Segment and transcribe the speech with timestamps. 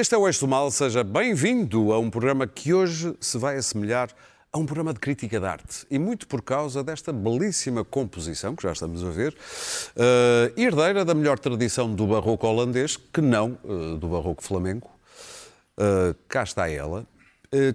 [0.00, 3.58] Este é o Eixo do Mal, seja bem-vindo a um programa que hoje se vai
[3.58, 4.08] assemelhar
[4.50, 5.86] a um programa de crítica de arte.
[5.90, 11.12] E muito por causa desta belíssima composição, que já estamos a ver, uh, herdeira da
[11.12, 14.90] melhor tradição do barroco holandês, que não uh, do barroco flamengo.
[15.76, 17.06] Uh, cá está ela.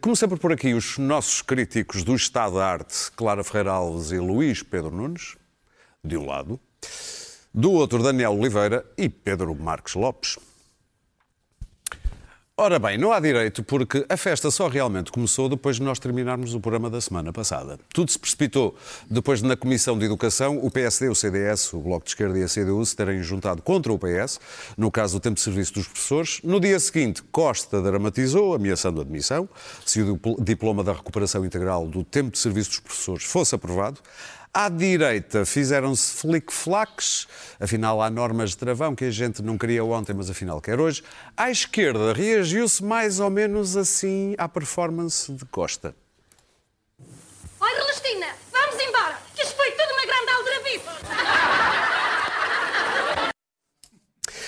[0.02, 4.18] Como sempre por aqui, os nossos críticos do Estado da Arte, Clara Ferreira Alves e
[4.18, 5.36] Luís Pedro Nunes,
[6.04, 6.60] de um lado.
[7.54, 10.40] Do outro, Daniel Oliveira e Pedro Marques Lopes.
[12.58, 16.54] Ora bem, não há direito porque a festa só realmente começou depois de nós terminarmos
[16.54, 17.78] o programa da semana passada.
[17.94, 18.74] Tudo se precipitou
[19.12, 22.44] depois de na Comissão de Educação o PSD, o CDS, o Bloco de Esquerda e
[22.44, 24.40] a CDU se terem juntado contra o PS,
[24.78, 26.40] no caso do tempo de serviço dos professores.
[26.46, 29.50] No dia seguinte, Costa dramatizou, ameaçando a admissão,
[29.86, 34.00] se o diploma da recuperação integral do tempo de serviço dos professores fosse aprovado.
[34.58, 37.28] À direita fizeram-se flic-flacs,
[37.60, 41.04] afinal há normas de travão que a gente não queria ontem, mas afinal quer hoje.
[41.36, 45.94] À esquerda reagiu-se mais ou menos assim à performance de Costa.
[46.98, 50.86] Oi, Celestina, vamos embora, que isto foi tudo uma grande aldrabice.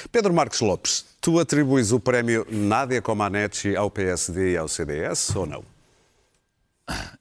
[0.10, 5.46] Pedro Marques Lopes, tu atribuis o prémio Nádia Comaneci ao PSD e ao CDS ou
[5.46, 5.77] não?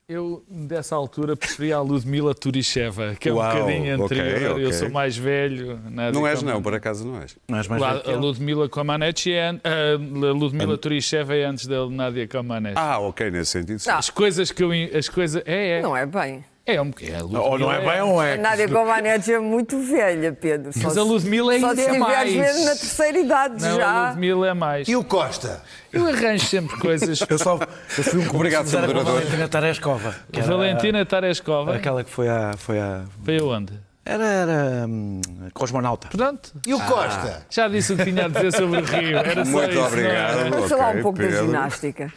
[0.09, 4.53] Eu, dessa altura, preferia a Ludmila Turicheva, que é Uau, um bocadinho anterior.
[4.53, 4.65] ok.
[4.65, 5.81] Eu sou mais velho.
[5.91, 7.37] Não és Coman- não, por acaso não és.
[7.49, 8.21] Não és mais La- velho A?
[8.21, 9.97] Ludmila Comaneci é an- a
[10.33, 12.77] Ludmila Turicheva é antes da Nádia Comaneci.
[12.79, 13.81] Ah, ok, nesse sentido.
[13.81, 13.91] sim.
[13.91, 14.71] As coisas que eu.
[14.97, 15.43] As coisas.
[15.45, 15.83] É, é.
[15.83, 16.45] Não é bem.
[16.67, 17.17] É um bocadinho.
[17.17, 18.37] a Ludmila Ou não é bem ou A é?
[18.37, 20.73] Nádia Comaneci é muito velha, Pedro.
[20.73, 22.35] Só Mas a Ludmila ainda Só se é estiveres mais.
[22.35, 24.09] mesmo na terceira idade Não, a já.
[24.09, 24.89] Ludmila é mais.
[24.89, 25.63] E o Costa?
[25.93, 27.21] Eu arranjo sempre coisas.
[27.31, 27.57] Eu só
[27.97, 29.05] eu fui um Obrigado, a moderador.
[29.05, 30.17] Valentina Tareskova.
[30.33, 31.77] que era Valentina Tareskova.
[31.77, 32.53] Aquela que foi a.
[32.59, 33.73] Foi a Foi aonde?
[34.05, 35.21] era era hum,
[35.55, 36.09] cosmonauta.
[36.09, 36.53] Pronto.
[36.67, 37.47] E o Costa?
[37.51, 39.19] Já disse o que tinha a dizer sobre o Rio.
[39.19, 40.51] Era só Muito isso, obrigado.
[40.51, 41.37] Vamos falar um pouco Pedro.
[41.37, 42.13] da ginástica.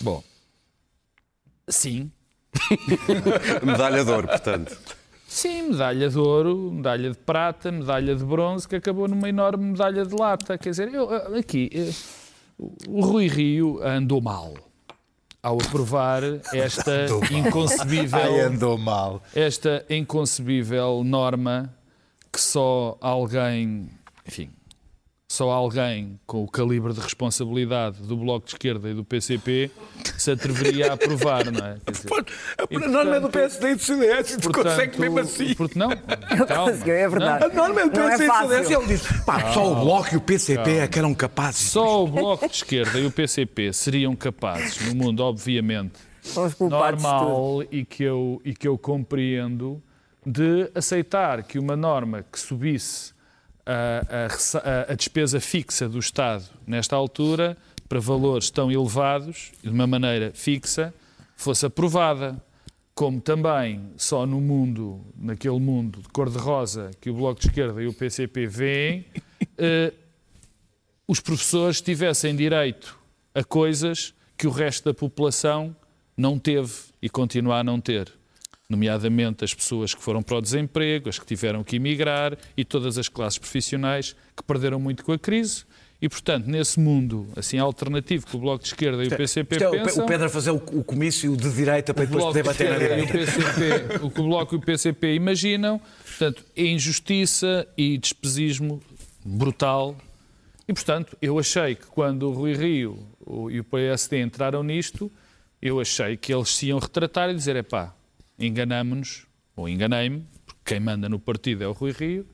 [0.00, 0.22] Bom.
[1.68, 2.10] Sim.
[3.62, 4.76] Medalha de ouro, portanto.
[5.26, 10.04] Sim, medalha de ouro, medalha de prata, medalha de bronze, que acabou numa enorme medalha
[10.04, 10.56] de lata.
[10.56, 11.70] Quer dizer, eu, aqui,
[12.88, 14.54] o Rui Rio andou mal
[15.42, 16.22] ao aprovar
[16.52, 17.20] esta mal.
[17.30, 19.22] Ai, inconcebível, andou mal.
[19.34, 21.72] esta inconcebível norma
[22.32, 23.88] que só alguém,
[24.26, 24.50] enfim,
[25.28, 29.70] só alguém com o calibre de responsabilidade do Bloco de Esquerda e do PCP
[30.16, 31.76] se atreveria a aprovar, não é?
[31.84, 35.54] Quer dizer, A norma é do PSD e do CDS e tu consegues mesmo assim.
[35.54, 35.88] Porque não?
[36.46, 36.70] Calma.
[36.70, 37.44] É verdade.
[37.44, 38.70] A norma é do Não é PSD e do CDS.
[38.70, 41.70] Ele diz: pá, só o Bloco e o PCP é que eram capazes.
[41.70, 45.98] Só o Bloco de Esquerda e o PCP seriam capazes, no mundo, obviamente,
[46.60, 49.82] normal e que, eu, e que eu compreendo,
[50.24, 53.15] de aceitar que uma norma que subisse
[53.66, 54.26] a,
[54.86, 57.56] a a- despesa fixa do Estado nesta altura,
[57.88, 60.94] para valores tão elevados de uma maneira fixa,
[61.36, 62.40] fosse aprovada.
[62.94, 67.86] Como também só no mundo, naquele mundo de cor-de-rosa que o Bloco de Esquerda e
[67.86, 69.04] o PCP veem,
[69.58, 69.92] eh,
[71.06, 72.98] os professores tivessem direito
[73.34, 75.76] a coisas que o resto da população
[76.16, 76.72] não teve
[77.02, 78.10] e continua a não ter.
[78.68, 82.98] Nomeadamente as pessoas que foram para o desemprego, as que tiveram que emigrar e todas
[82.98, 85.64] as classes profissionais que perderam muito com a crise.
[86.02, 89.68] E, portanto, nesse mundo assim alternativo que o Bloco de Esquerda e o PCP é
[89.68, 90.04] o Pe- pensam...
[90.04, 92.78] o Pedro a fazer o, o comício de direita para depois poder de bater na
[92.78, 93.04] direita.
[93.04, 98.82] o PCP, o que o Bloco e o PCP imaginam, portanto, é injustiça e despesismo
[99.24, 99.96] brutal.
[100.68, 102.98] E, portanto, eu achei que quando o Rui Rio
[103.50, 105.10] e o PSD entraram nisto,
[105.62, 107.94] eu achei que eles se iam retratar e dizer, epá,
[108.38, 112.26] enganamos-nos, ou enganei-me, porque quem manda no partido é o Rui Rio,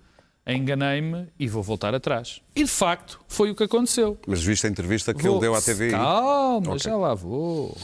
[0.46, 2.40] enganei-me e vou voltar atrás.
[2.54, 4.18] E, de facto, foi o que aconteceu.
[4.26, 5.90] Mas viste a entrevista que Vou- ele deu à TVI?
[5.92, 6.78] Calma, Ok.
[6.80, 7.76] já lá vou.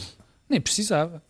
[0.49, 1.23] Nem precisava.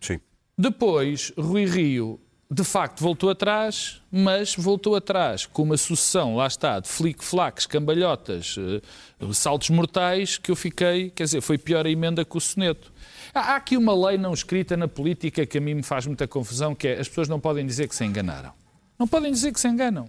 [0.00, 0.20] Sim.
[0.56, 2.20] Depois, Rui Rio,
[2.50, 8.56] de facto, voltou atrás, mas voltou atrás com uma sucessão, lá está, de flic-flacs, cambalhotas,
[8.58, 12.92] eh, saltos mortais, que eu fiquei, quer dizer, foi pior a emenda que o soneto.
[13.40, 16.74] Há aqui uma lei não escrita na política que a mim me faz muita confusão,
[16.74, 18.52] que é as pessoas não podem dizer que se enganaram.
[18.98, 20.08] Não podem dizer que se enganam.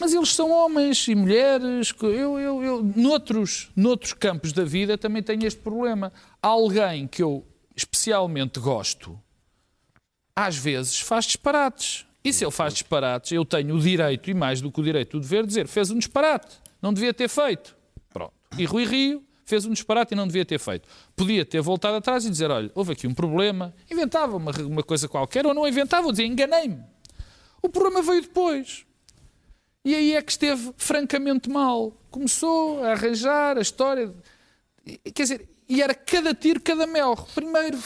[0.00, 1.92] Mas eles são homens e mulheres.
[2.00, 6.12] Eu, eu, eu, noutros, noutros campos da vida também tenho este problema.
[6.40, 7.44] Alguém que eu
[7.76, 9.18] especialmente gosto,
[10.34, 12.06] às vezes faz disparates.
[12.24, 15.16] E se ele faz disparates, eu tenho o direito, e mais do que o direito,
[15.16, 17.76] o dever, de dizer fez um disparate, não devia ter feito.
[18.12, 18.32] Pronto.
[18.56, 20.88] E Rui Rio fez um disparate e não devia ter feito.
[21.16, 25.08] Podia ter voltado atrás e dizer, olha, houve aqui um problema, inventava uma, uma coisa
[25.08, 26.82] qualquer, ou não inventava, ou dizia, enganei-me.
[27.60, 28.84] O problema veio depois.
[29.84, 31.92] E aí é que esteve francamente mal.
[32.10, 34.14] Começou a arranjar a história.
[35.14, 37.16] Quer dizer, e era cada tiro, cada mel.
[37.34, 37.78] Primeiro,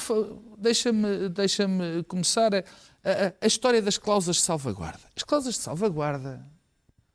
[0.59, 1.67] deixa-me deixa
[2.09, 5.01] começar a, a, a, história das cláusulas de salvaguarda.
[5.15, 6.45] As cláusulas de salvaguarda,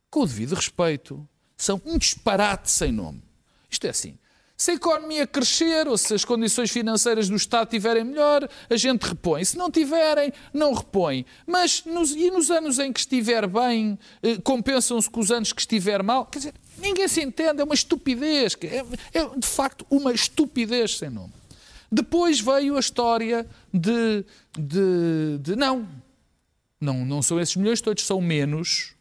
[0.10, 1.28] com o devido respeito,
[1.58, 3.22] são um disparate sem nome.
[3.70, 4.18] Isto é assim.
[4.62, 9.02] Se a economia crescer ou se as condições financeiras do Estado estiverem melhor, a gente
[9.02, 9.44] repõe.
[9.44, 11.26] Se não tiverem, não repõe.
[11.48, 15.62] Mas nos, e nos anos em que estiver bem, eh, compensam-se com os anos que
[15.62, 16.28] estiver mal?
[16.28, 18.56] Quer dizer, ninguém se entende, é uma estupidez.
[18.62, 21.34] É, é de facto uma estupidez sem nome.
[21.92, 24.24] Depois veio a história de,
[24.56, 25.90] de, de não,
[26.80, 28.94] não, não são esses milhões todos, são menos,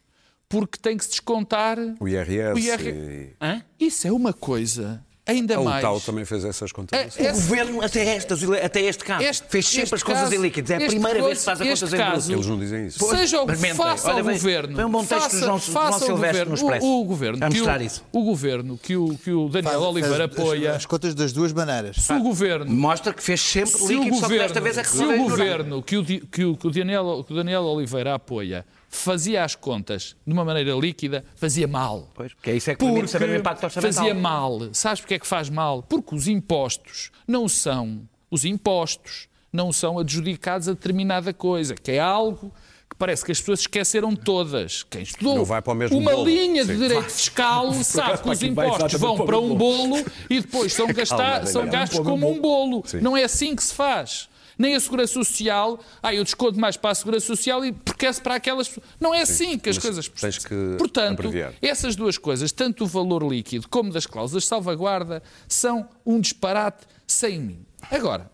[0.49, 2.55] porque tem que se descontar o IRS.
[2.55, 3.37] O IRS.
[3.79, 3.87] E...
[3.87, 5.79] Isso é uma coisa ainda a mais.
[5.79, 7.17] O tal também fez essas contas.
[7.19, 10.71] É, o governo, até, estas, até este caso, este, fez sempre as contas em líquidos.
[10.71, 12.29] É a primeira vez que faz as contas em líquidos.
[12.31, 12.99] Eles não dizem isso.
[12.99, 14.75] Pois, seja o que faça Olha, o governo.
[14.75, 16.87] Foi um bom texto faça, do João, faça João Silvestre no Expresso.
[16.87, 18.05] O, o governo, a mostrar o, isso.
[18.13, 20.71] O governo que o, que o Daniel Faz, Oliveira faz, apoia.
[20.71, 21.97] As, as contas das duas maneiras.
[21.97, 22.71] Se o governo.
[22.71, 25.03] Mostra que fez sempre se líquido, o só que governo, desta vez é que se
[25.03, 29.45] o governo que o, que, o, que, o Daniel, que o Daniel Oliveira apoia fazia
[29.45, 32.11] as contas de uma maneira líquida, fazia mal.
[32.13, 33.95] Pois, porque isso é que porque saber o impacto orçamental.
[33.95, 34.59] Fazia mal.
[34.73, 35.83] Sabes porque é que faz mal?
[35.83, 41.99] Porque os impostos não são os impostos não são adjudicados a determinada coisa, que é
[41.99, 42.53] algo
[42.89, 44.85] que parece que as pessoas esqueceram todas.
[44.85, 46.25] Quem estudou uma bolo.
[46.25, 46.79] linha de Sim.
[46.79, 49.97] direito fiscal sabe que os impostos vão para um bolo
[50.29, 52.85] e depois são, gastar, são gastos como um bolo.
[53.01, 54.30] Não é assim que se faz
[54.61, 58.13] nem a Segurança Social, ah, eu desconto mais para a Segurança Social e porque é
[58.13, 58.87] para aquelas pessoas.
[59.01, 60.07] Não é assim que as coisas.
[60.07, 61.55] Tens que Portanto, abreviar.
[61.63, 66.87] essas duas coisas, tanto o valor líquido como das cláusulas de salvaguarda, são um disparate
[67.07, 67.67] sem mim.
[67.91, 68.31] Agora,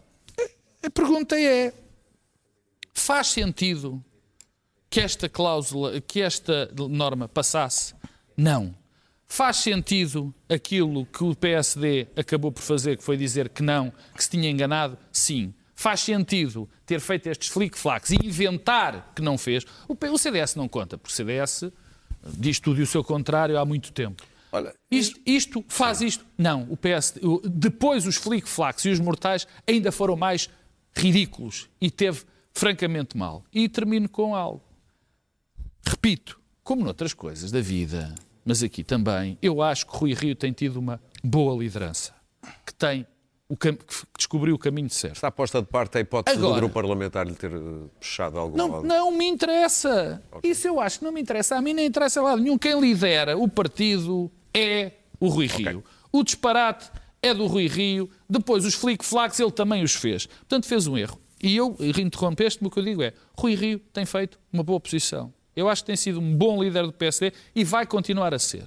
[0.82, 1.73] a pergunta é:
[2.93, 4.05] faz sentido
[4.90, 7.94] que esta cláusula, que esta norma passasse?
[8.37, 8.75] Não.
[9.28, 14.25] Faz sentido aquilo que o PSD acabou por fazer, que foi dizer que não, que
[14.25, 14.99] se tinha enganado?
[15.12, 15.55] Sim.
[15.78, 19.67] Faz sentido ter feito estes flic-flacs e inventar que não fez?
[19.87, 21.64] O CDS não conta, porque o CDS
[22.25, 24.25] diz tudo e o seu contrário há muito tempo.
[24.50, 26.25] Olha, isto, isto faz isto?
[26.38, 26.62] Não.
[26.70, 27.14] O PS,
[27.44, 30.49] depois os flic-flacs e os mortais ainda foram mais
[30.96, 32.23] ridículos e teve
[32.55, 33.44] francamente mal.
[33.52, 34.62] E termino com algo.
[35.87, 38.14] Repito, como noutras coisas da vida,
[38.46, 42.14] mas aqui também, eu acho que Rui Rio tem tido uma boa liderança,
[42.64, 43.06] que tem
[43.49, 43.79] o que
[44.17, 45.17] descobriu o caminho certo.
[45.17, 48.57] Está posta de parte a hipótese Agora, do grupo parlamentar lhe ter uh, puxado algum
[48.57, 48.87] não, lado?
[48.87, 50.23] Não me interessa.
[50.33, 50.51] Okay.
[50.51, 51.57] Isso eu acho que não me interessa.
[51.57, 52.59] A mim nem interessa lado nenhum.
[52.59, 55.79] Quem lidera o partido é o Rui Rio.
[55.79, 55.83] Okay.
[56.13, 56.91] O disparate
[57.23, 58.11] é do Rui Rio.
[58.29, 60.27] Depois, os flic-flacs, ele também os fez.
[60.27, 61.21] Portanto, fez um erro.
[61.41, 65.33] E eu interrompeste-me, o que eu digo é, Rui Rio tem feito uma boa posição.
[65.55, 68.67] Eu acho que tem sido um bom líder do PSD e vai continuar a ser.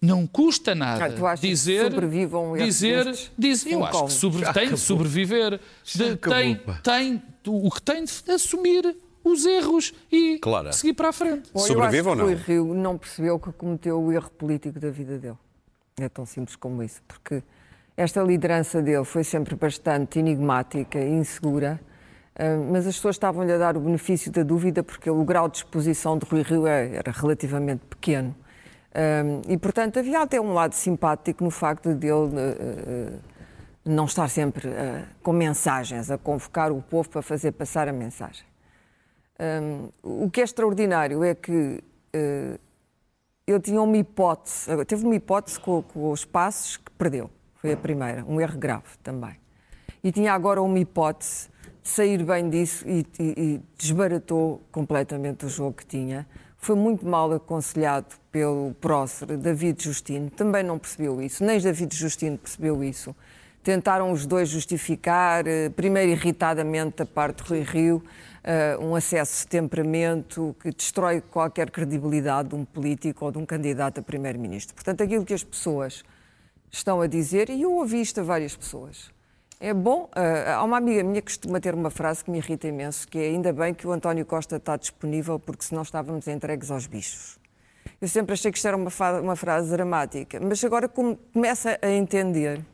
[0.00, 1.90] Não custa nada ah, dizer.
[1.90, 3.04] sobrevivam dizer,
[3.36, 5.60] dizer eu acho que sobre, tem de sobreviver.
[5.84, 10.72] De, tem, tem o que tem de assumir os erros e claro.
[10.72, 11.50] seguir para a frente.
[11.52, 12.24] Bom, Sobrevive ou não?
[12.26, 15.36] Rui Rio não percebeu que cometeu o erro político da vida dele.
[16.00, 17.02] É tão simples como isso.
[17.06, 17.42] Porque
[17.96, 21.80] esta liderança dele foi sempre bastante enigmática e insegura.
[22.70, 26.16] Mas as pessoas estavam-lhe a dar o benefício da dúvida porque o grau de exposição
[26.16, 28.34] de Rui Rio era relativamente pequeno.
[28.94, 33.20] Um, e, portanto, havia até um lado simpático no facto de ele uh, uh,
[33.84, 38.46] não estar sempre uh, com mensagens, a convocar o povo para fazer passar a mensagem.
[39.38, 39.90] Um,
[40.24, 41.82] o que é extraordinário é que
[43.46, 47.30] ele tinha uma hipótese, teve uma hipótese com, com os passos que perdeu.
[47.54, 49.36] Foi a primeira, um erro grave também.
[50.02, 51.48] E tinha agora uma hipótese
[51.82, 56.26] de sair bem disso e, e, e desbaratou completamente o jogo que tinha
[56.58, 62.36] foi muito mal aconselhado pelo prócer David Justino, também não percebeu isso, nem David Justino
[62.36, 63.14] percebeu isso.
[63.62, 65.44] Tentaram os dois justificar,
[65.76, 68.04] primeiro irritadamente da parte de Rui Rio,
[68.80, 74.00] um acesso de temperamento que destrói qualquer credibilidade de um político ou de um candidato
[74.00, 74.74] a primeiro-ministro.
[74.74, 76.02] Portanto, aquilo que as pessoas
[76.70, 79.10] estão a dizer, e eu ouvi isto a várias pessoas,
[79.60, 80.04] é bom.
[80.04, 83.18] Uh, há uma amiga minha que costuma ter uma frase que me irrita imenso, que
[83.18, 87.38] é ainda bem que o António Costa está disponível, porque senão estávamos entregues aos bichos.
[88.00, 92.64] Eu sempre achei que isto era uma, uma frase dramática, mas agora começa a entender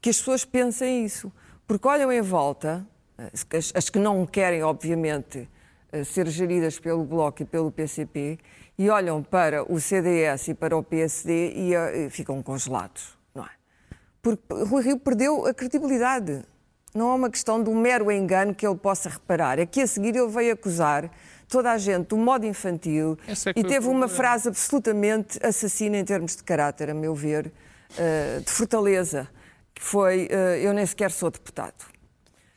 [0.00, 1.32] que as pessoas pensem isso,
[1.66, 2.84] porque olham em volta,
[3.16, 5.48] as, as que não querem, obviamente,
[5.92, 8.38] eh, ser geridas pelo Bloco e pelo PCP,
[8.76, 13.21] e olham para o CDS e para o PSD e, eh, e ficam congelados?
[14.22, 16.44] Porque Rui Rio perdeu a credibilidade.
[16.94, 19.58] Não é uma questão de um mero engano que ele possa reparar.
[19.58, 21.10] É que a seguir ele veio acusar
[21.48, 26.36] toda a gente do modo infantil é e teve uma frase absolutamente assassina em termos
[26.36, 29.28] de caráter, a meu ver, uh, de fortaleza,
[29.74, 31.84] que foi: uh, Eu nem sequer sou deputado.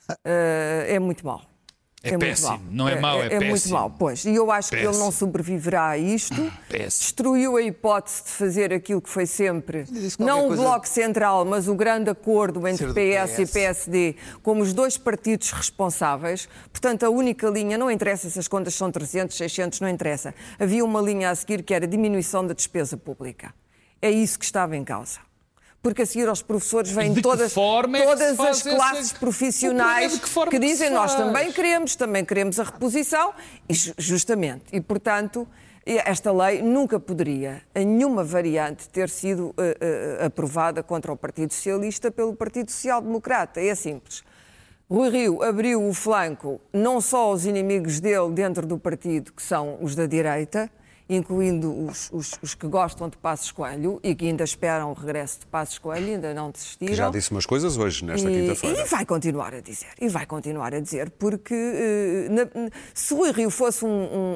[0.10, 0.16] Uh,
[0.88, 1.42] é muito mal.
[2.06, 3.44] É, é péssimo, não é mau, é, é, é péssimo.
[3.44, 4.26] É muito mau, pois.
[4.26, 4.92] E eu acho péssimo.
[4.92, 6.36] que ele não sobreviverá a isto.
[6.70, 7.02] Péssimo.
[7.02, 9.86] Destruiu a hipótese de fazer aquilo que foi sempre,
[10.20, 14.72] não o Bloco Central, mas o grande acordo entre PS, PS, e PSD, como os
[14.72, 16.48] dois partidos responsáveis.
[16.72, 20.36] Portanto, a única linha, não interessa se as contas são 300, 600, não interessa.
[20.60, 23.52] Havia uma linha a seguir que era a diminuição da despesa pública.
[24.00, 25.20] É isso que estava em causa
[25.86, 29.16] porque a seguir aos professores vêm todas, é todas as classes esse...
[29.20, 33.32] profissionais que, que dizem nós também queremos, também queremos a reposição,
[33.70, 34.64] e justamente.
[34.74, 35.48] E, portanto,
[35.86, 41.54] esta lei nunca poderia, em nenhuma variante, ter sido uh, uh, aprovada contra o Partido
[41.54, 43.62] Socialista pelo Partido Social Democrata.
[43.62, 44.24] É simples.
[44.90, 49.78] Rui Rio abriu o flanco não só aos inimigos dele dentro do partido, que são
[49.80, 50.68] os da direita,
[51.08, 55.42] incluindo os, os, os, que gostam de Passos Coelho e que ainda esperam o regresso
[55.42, 56.92] de Passos Coelho, ainda não desistiram.
[56.92, 58.82] Que já disse umas coisas hoje, nesta quinta-feira.
[58.82, 63.32] E vai continuar a dizer, e vai continuar a dizer, porque uh, na, se Rui
[63.32, 63.90] Rio fosse um,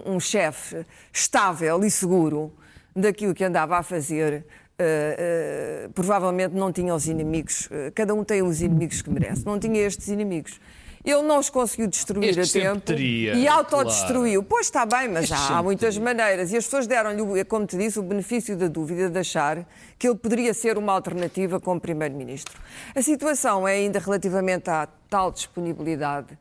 [0.06, 2.54] um, um chefe estável e seguro
[2.96, 4.46] daquilo que andava a fazer,
[4.80, 9.46] Uh, uh, provavelmente não tinha os inimigos, uh, cada um tem os inimigos que merece,
[9.46, 10.58] não tinha estes inimigos.
[11.04, 14.42] Ele não os conseguiu destruir este a tempo teria, e autodestruiu.
[14.42, 14.50] Claro.
[14.50, 16.06] Pois está bem, mas há, há, muitas teria.
[16.06, 16.52] maneiras.
[16.52, 19.66] E as pessoas deram-lhe, como te disse, o benefício da dúvida de achar
[19.98, 22.58] que ele poderia ser uma alternativa como Primeiro-Ministro.
[22.96, 26.38] A situação é ainda relativamente à tal disponibilidade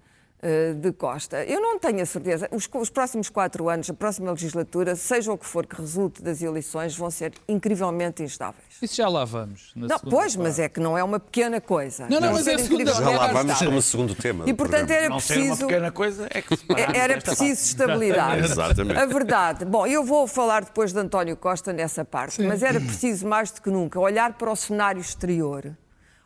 [0.81, 1.45] de Costa.
[1.45, 2.49] Eu não tenho a certeza.
[2.53, 6.41] Os, os, próximos quatro anos, a próxima legislatura, seja o que for que resulte das
[6.41, 8.65] eleições, vão ser incrivelmente instáveis.
[8.81, 9.73] Isso já lá vamos.
[9.75, 10.39] não, pois, parte.
[10.39, 12.07] mas é que não é uma pequena coisa.
[12.09, 14.45] Não, não, mas é a segunda Já lá vamos como segundo tema.
[14.49, 15.41] E portanto era não preciso.
[15.41, 16.55] Não ser uma pequena coisa é que
[16.95, 18.45] Era preciso estabilidade.
[18.45, 18.99] Exatamente.
[18.99, 19.65] A verdade.
[19.65, 22.47] Bom, eu vou falar depois de António Costa nessa parte, Sim.
[22.47, 25.77] mas era preciso mais do que nunca olhar para o cenário exterior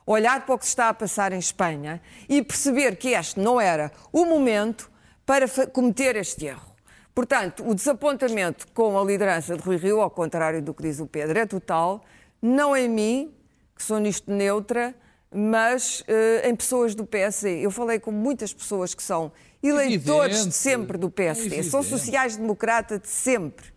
[0.07, 3.61] olhar para o que se está a passar em Espanha e perceber que este não
[3.61, 4.91] era o momento
[5.25, 6.73] para cometer este erro.
[7.15, 11.07] Portanto, o desapontamento com a liderança de Rui Rio, ao contrário do que diz o
[11.07, 12.05] Pedro, é total,
[12.41, 13.35] não em mim,
[13.77, 14.95] que sou nisto neutra,
[15.31, 17.61] mas uh, em pessoas do PSD.
[17.61, 19.33] Eu falei com muitas pessoas que são
[19.63, 23.72] eleitores evidente, de sempre do PSD, são sociais-democratas de sempre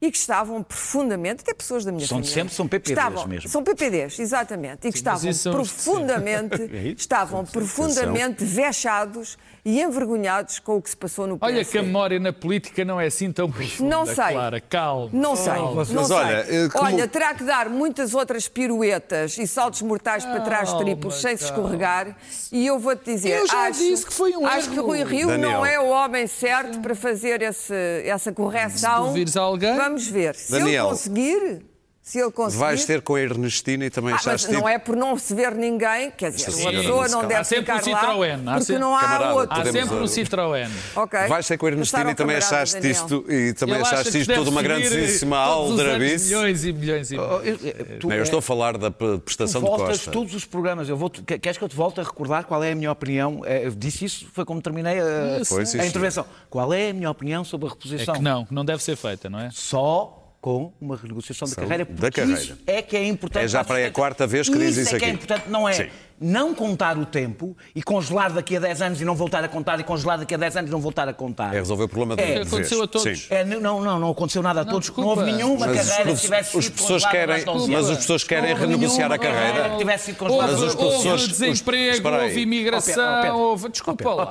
[0.00, 2.34] e que estavam profundamente, até pessoas da minha são família.
[2.34, 3.48] Sempre são PPDs estavam, mesmo.
[3.48, 4.88] São PPDs, exatamente.
[4.88, 11.26] E que estavam profundamente, é estavam profundamente vexados e envergonhados com o que se passou
[11.26, 11.58] no PSD.
[11.58, 14.14] Olha que a memória na política não é assim tão profunda, Não sei.
[14.14, 15.10] Clara, calma.
[15.12, 16.16] Não sei, não Mas sei.
[16.16, 16.84] Olha, eh, como...
[16.84, 21.44] olha, terá que dar muitas outras piruetas e saltos mortais para trás triplos sem se
[21.44, 22.16] escorregar
[22.52, 24.74] e eu vou-te dizer, eu já acho, disse que foi um acho erro.
[24.74, 25.50] que Rui Rio Daniel.
[25.50, 27.74] não é o homem certo para fazer esse,
[28.04, 29.12] essa correção.
[29.26, 29.74] Se alguém...
[29.86, 30.34] Vamos ver.
[30.34, 30.68] Se Daniel.
[30.68, 31.66] ele conseguir
[32.06, 32.60] se ele conseguir...
[32.60, 35.52] Vais ter com a Ernestina e também ah, mas não é por não se ver
[35.56, 39.34] ninguém, quer dizer, uma pessoa não, deve ficar um lá porque sempre, não há camarada,
[39.34, 39.60] outro.
[39.60, 40.70] Há sempre um Citroën.
[40.94, 41.26] Okay.
[41.26, 44.62] Vais ter com a Ernestina e também achaste isto, e também achaste isto tudo uma
[44.62, 46.26] grandíssima aldrabice.
[46.26, 47.60] Milhões e milhões e oh, milhões.
[47.64, 50.10] eu, eu, estou a falar da prestação de Costa.
[50.12, 50.88] todos os programas.
[50.88, 53.44] Eu vou, queres que eu te volte a recordar qual é a minha opinião?
[53.44, 55.38] Eu disse isso, foi como terminei a,
[55.82, 56.24] a intervenção.
[56.48, 58.14] Qual é a minha opinião sobre a reposição?
[58.14, 59.50] É que não, não deve ser feita, não é?
[59.52, 62.40] Só com uma renegociação da carreira, porque da carreira.
[62.40, 63.46] isso é que é importante.
[63.46, 64.86] É já para a quarta vez que diz isso aqui.
[64.86, 65.88] Isso é que é importante, não é Sim
[66.20, 69.78] não contar o tempo e congelar daqui a 10 anos e não voltar a contar
[69.80, 71.54] e congelar daqui a 10 anos e não voltar a contar.
[71.54, 72.42] É resolver o problema de é.
[72.42, 73.26] Aconteceu a todos.
[73.30, 74.86] É, não, não, não aconteceu nada a não, todos.
[74.86, 75.10] Desculpa.
[75.10, 78.54] Não houve nenhuma mas carreira que tivesse sido os pessoas querem, Mas as pessoas querem
[78.54, 79.70] renegociar a carreira.
[79.70, 80.52] Que tivesse sido congelada.
[80.52, 83.68] Houve, mas os professores, houve desemprego, houve imigração, houve...
[83.68, 84.28] Desculpa lá.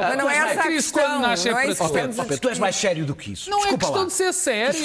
[0.00, 1.20] Mas não é essa a questão.
[1.20, 3.50] Não é isso Tu és mais sério do que isso.
[3.50, 4.78] Não é questão de ser sério.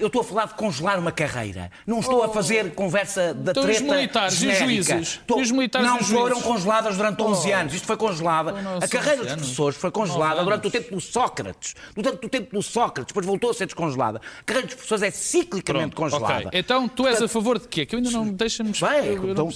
[0.00, 1.70] Eu estou a falar de congelar uma carreira.
[1.86, 5.20] Não estou a fazer conversa da treta Os militares e os juízes.
[5.28, 7.74] Os militares não foram congeladas durante 11 anos.
[7.74, 8.54] Isto foi congelada.
[8.80, 11.74] A carreira dos professores foi congelada durante o tempo do Sócrates.
[11.94, 14.20] Durante o tempo do Sócrates, depois voltou a ser descongelada.
[14.40, 16.50] A carreira dos professores é ciclicamente congelada.
[16.52, 17.84] Então tu és a favor de quê?
[17.86, 19.48] Que eu ainda não deixa-me Bem, eu, então,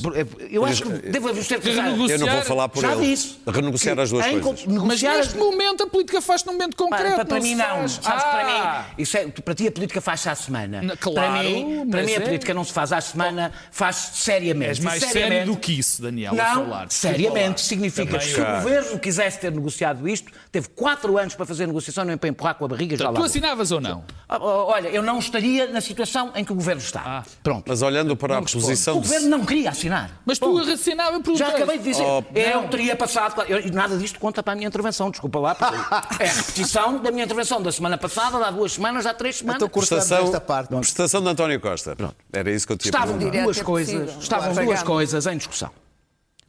[0.51, 3.07] eu acho que devo ser Eu não vou falar por Já ele.
[3.11, 3.37] disse.
[3.47, 4.65] Renegociar as duas Em coisas.
[4.67, 7.25] Mas as- neste momento a política faz num momento concreto.
[7.27, 7.65] para, mim não.
[7.67, 7.93] faz.
[8.03, 8.45] Sabes Ah, para
[8.89, 10.83] mim, isso é, para ti a política faz-se à semana.
[10.83, 13.97] Na- claro, para mim, para mim a é- política não se faz à semana, faz
[14.15, 14.69] seriamente.
[14.71, 16.87] És mais sério do que isso, Daniel, a Não, falar.
[16.91, 21.67] seriamente significa que se o governo quisesse ter negociado isto, teve quatro anos para fazer
[21.67, 23.19] negociação, não é para empurrar com a barriga já lá.
[23.21, 24.05] Tu assinavas ou não?
[24.29, 27.03] Ah, oh, Olha, eu não estaria na situação em que o governo está.
[27.05, 27.23] Ah.
[27.43, 27.65] Pronto.
[27.69, 29.01] Mas olhando para a O posição de...
[29.09, 30.11] governo não queria assinar.
[30.25, 30.71] Mas tu Ponto.
[30.71, 32.05] assinavas por Já acabei de dizer.
[32.05, 33.43] Oh, eu teria passado.
[33.49, 35.57] eu- e nada disto conta para a minha intervenção, desculpa lá.
[36.21, 39.57] é a repetição da minha intervenção da semana passada, há duas semanas, há três semanas.
[39.57, 40.69] Então cortamos Prestação, esta parte.
[40.75, 41.97] prestação de António Costa.
[42.33, 44.21] Era isso que eu tinha Estavam duas coisas, possível.
[44.23, 44.67] estavam Claro.
[44.69, 45.71] duas coisas em discussão.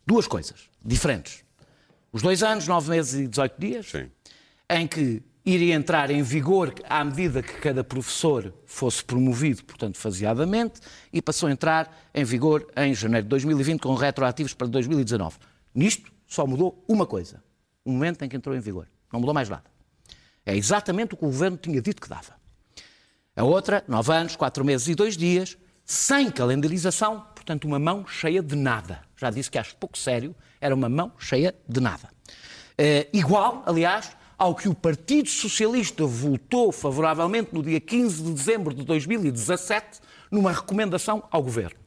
[0.07, 1.43] Duas coisas diferentes.
[2.13, 4.09] Os dois anos, nove meses e 18 dias, Sim.
[4.69, 10.79] em que iria entrar em vigor à medida que cada professor fosse promovido, portanto, faseadamente,
[11.11, 15.37] e passou a entrar em vigor em janeiro de 2020, com retroativos para 2019.
[15.75, 17.43] Nisto só mudou uma coisa:
[17.83, 18.87] o momento em que entrou em vigor.
[19.11, 19.65] Não mudou mais nada.
[20.45, 22.35] É exatamente o que o governo tinha dito que dava.
[23.35, 28.41] A outra, nove anos, quatro meses e dois dias, sem calendarização, portanto, uma mão cheia
[28.41, 29.06] de nada.
[29.17, 32.09] Já disse que acho pouco sério, era uma mão cheia de nada.
[32.77, 38.73] Eh, igual, aliás, ao que o Partido Socialista votou favoravelmente no dia 15 de dezembro
[38.73, 41.79] de 2017, numa recomendação ao Governo.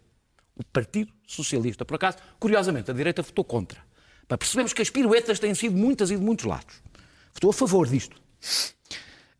[0.57, 3.81] O Partido Socialista, por acaso, curiosamente, a direita votou contra.
[4.27, 6.83] Para percebermos que as piruetas têm sido muitas e de muitos lados.
[7.33, 8.21] Votou a favor disto.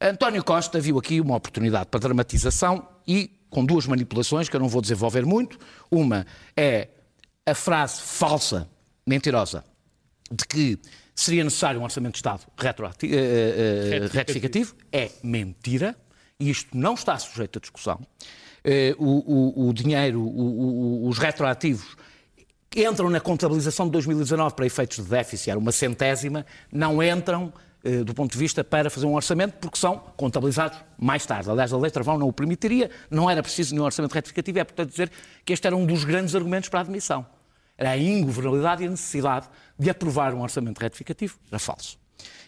[0.01, 4.69] António Costa viu aqui uma oportunidade para dramatização e com duas manipulações que eu não
[4.69, 5.59] vou desenvolver muito.
[5.91, 6.89] Uma é
[7.47, 8.69] a frase falsa,
[9.07, 9.65] mentirosa,
[10.31, 10.79] de que
[11.15, 12.43] seria necessário um orçamento de Estado
[13.03, 13.09] eh,
[14.05, 14.75] eh, retificativo.
[14.93, 15.97] É mentira
[16.39, 18.01] e isto não está sujeito a discussão.
[18.65, 21.97] Eh, o, o- o dinheiro, o- os retroativos
[22.77, 27.53] entram na contabilização de 2019 para efeitos de déficit, era uma centésima, não entram
[28.05, 31.51] do ponto de vista para fazer um orçamento, porque são contabilizados mais tarde.
[31.51, 34.91] Aliás, a lei Travão não o permitiria, não era preciso nenhum orçamento retificativo, é portanto
[34.91, 35.11] dizer
[35.45, 37.25] que este era um dos grandes argumentos para a admissão.
[37.79, 41.99] Era a ingovernabilidade e a necessidade de aprovar um orçamento retificativo, era falso.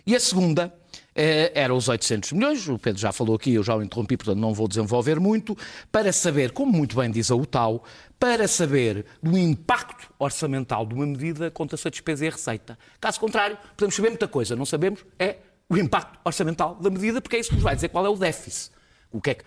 [0.06, 0.74] E a segunda
[1.14, 4.38] eh, era os 800 milhões, o Pedro já falou aqui, eu já o interrompi, portanto
[4.38, 5.56] não vou desenvolver muito,
[5.90, 7.82] para saber, como muito bem diz a UTAU,
[8.18, 12.78] para saber do impacto orçamental de uma medida, conta-se a despesa e a receita.
[13.00, 15.36] Caso contrário, podemos saber muita coisa, não sabemos é
[15.68, 18.16] o impacto orçamental da medida, porque é isso que nos vai dizer qual é o
[18.16, 18.70] déficit.
[19.10, 19.44] O que, é que,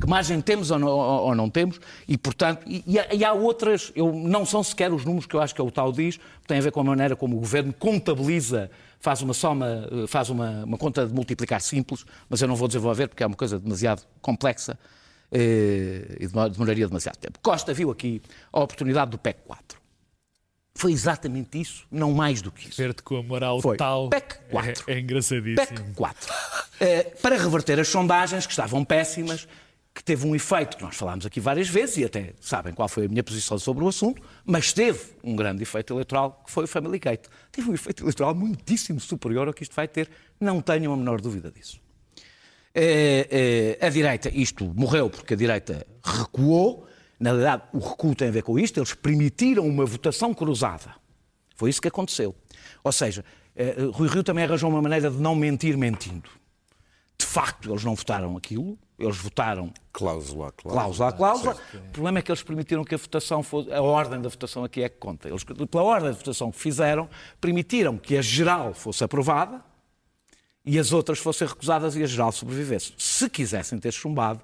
[0.00, 2.84] que margem temos ou não, ou- não temos, e portanto, e,
[3.14, 5.92] e há, outras, eu, não são sequer os números que eu acho que a UTAU
[5.92, 10.06] diz, tem a ver com a maneira como o governo contabiliza, faz uma soma, eh,
[10.06, 13.36] faz uma, uma conta de multiplicar simples, mas eu não vou desenvolver porque é uma
[13.36, 14.78] coisa demasiado complexa
[15.30, 17.38] eh, e demora- demoraria demasiado tempo.
[17.42, 18.20] Costa viu aqui
[18.52, 19.78] a oportunidade do PEC 4.
[20.74, 22.76] Foi exatamente isso, não mais do que isso.
[22.80, 23.76] Ver-te com a moral Foi.
[23.76, 24.08] tal.
[24.10, 24.84] PEC 4.
[24.86, 25.56] É, é engraçadíssimo.
[25.66, 26.34] PEC 4.
[26.80, 29.48] Eh, para reverter as sondagens, que estavam péssimas,
[29.98, 33.06] que teve um efeito que nós falámos aqui várias vezes e até sabem qual foi
[33.06, 36.68] a minha posição sobre o assunto, mas teve um grande efeito eleitoral, que foi o
[36.68, 37.26] Family Gate.
[37.50, 40.08] Teve um efeito eleitoral muitíssimo superior ao que isto vai ter,
[40.38, 41.80] não tenham a menor dúvida disso.
[42.72, 46.86] Eh, eh, a direita, isto morreu porque a direita recuou.
[47.18, 48.78] Na realidade, o recuo tem a ver com isto.
[48.78, 50.94] Eles permitiram uma votação cruzada.
[51.56, 52.36] Foi isso que aconteceu.
[52.84, 53.24] Ou seja,
[53.56, 56.30] eh, Rui Rio também arranjou uma maneira de não mentir mentindo.
[57.18, 58.78] De facto, eles não votaram aquilo.
[58.98, 61.56] Eles votaram Cláusula, cláusula a cláusula.
[61.74, 63.72] O problema é que eles permitiram que a votação fosse.
[63.72, 65.28] A ordem da votação aqui é que conta.
[65.28, 67.08] Eles, pela ordem da votação que fizeram,
[67.40, 69.62] permitiram que a geral fosse aprovada
[70.64, 72.92] e as outras fossem recusadas e a geral sobrevivesse.
[72.96, 74.40] Se quisessem ter chumbado,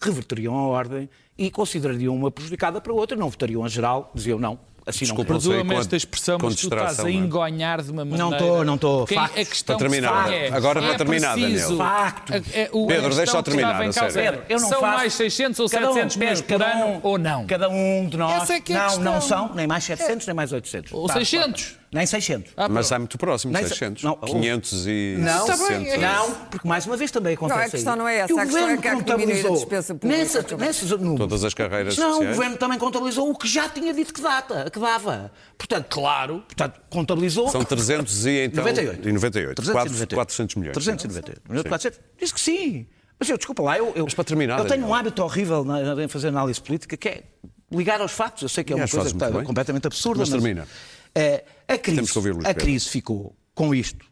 [0.00, 4.38] reverteriam a ordem e considerariam uma prejudicada para a outra, não votariam a geral, diziam
[4.38, 7.12] não, assim Desculpa, não Perdoa-me esta expressão, mas tu estás a é?
[7.12, 8.24] engonhar de uma maneira.
[8.24, 9.02] Não estou, não estou.
[9.16, 11.78] A questão Para terminar, que é, agora para é terminar, preciso- Daniel.
[11.78, 12.36] Factos.
[12.54, 14.30] É- o- a Pedro, deixa-o que terminar, a causa sério.
[14.40, 16.78] Pedro, eu não São faço- mais 600 ou Cada um, 700 milhões Pedro, por cada
[16.84, 17.46] ano um- ou não?
[17.46, 18.42] Cada um de nós.
[18.42, 19.04] Essa é que é a não, questão.
[19.12, 20.92] não são nem mais 700 nem mais 800.
[20.92, 21.76] Ou Tá, 600.
[21.92, 22.52] Nem 600.
[22.56, 24.02] Ah, Mas é muito próximo, Nem- 600.
[24.02, 25.96] não, 500 e Não, 60.
[25.98, 27.58] não, porque mais uma vez também acontece.
[27.60, 27.98] Não, a questão aí.
[27.98, 28.26] não é essa.
[28.28, 30.90] Que o A questão é governo que há que diminuir a contabilizou despesa pública nesses
[30.90, 31.18] números.
[31.18, 32.36] Todas as carreiras Não, o sociais.
[32.36, 35.30] governo também contabilizou o que já tinha dito que, data, que dava.
[35.58, 37.48] Portanto, claro, portanto, contabilizou.
[37.50, 38.64] São 300 e então...
[38.64, 39.08] 98.
[39.08, 39.56] E 98.
[39.62, 40.14] 398.
[40.14, 40.72] 400 milhões.
[40.72, 41.42] 398.
[41.46, 42.00] Milhões de 400.
[42.18, 42.86] Diz que sim.
[43.20, 46.02] Mas eu, desculpa lá, eu, eu, Mas para terminar, eu tenho um hábito horrível na-
[46.02, 47.22] em fazer análise política que é
[47.70, 48.42] ligar aos fatos.
[48.42, 50.20] Eu sei que é uma coisa que está completamente absurda.
[50.20, 50.66] Mas termina.
[51.14, 52.00] eh, a crise,
[52.44, 54.04] a crise ficou com isto.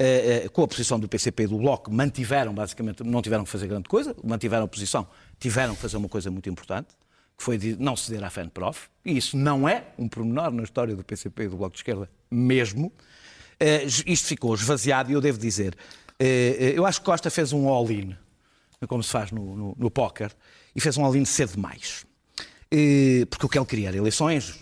[0.00, 3.50] eh, eh, com a posição do PCP e do Bloco, mantiveram, basicamente, não tiveram que
[3.50, 5.08] fazer grande coisa, mantiveram a posição,
[5.40, 6.88] tiveram que fazer uma coisa muito importante,
[7.36, 10.94] que foi de não ceder à FENPROF, e isso não é um pormenor na história
[10.94, 12.92] do PCP e do Bloco de Esquerda, mesmo.
[13.58, 15.76] Eh, isto ficou esvaziado e eu devo dizer,
[16.74, 18.16] eu acho que Costa fez um all-in,
[18.86, 20.32] como se faz no, no, no póquer,
[20.76, 22.06] e fez um all-in cedo demais.
[23.30, 24.60] Porque o que ele queria era eleições,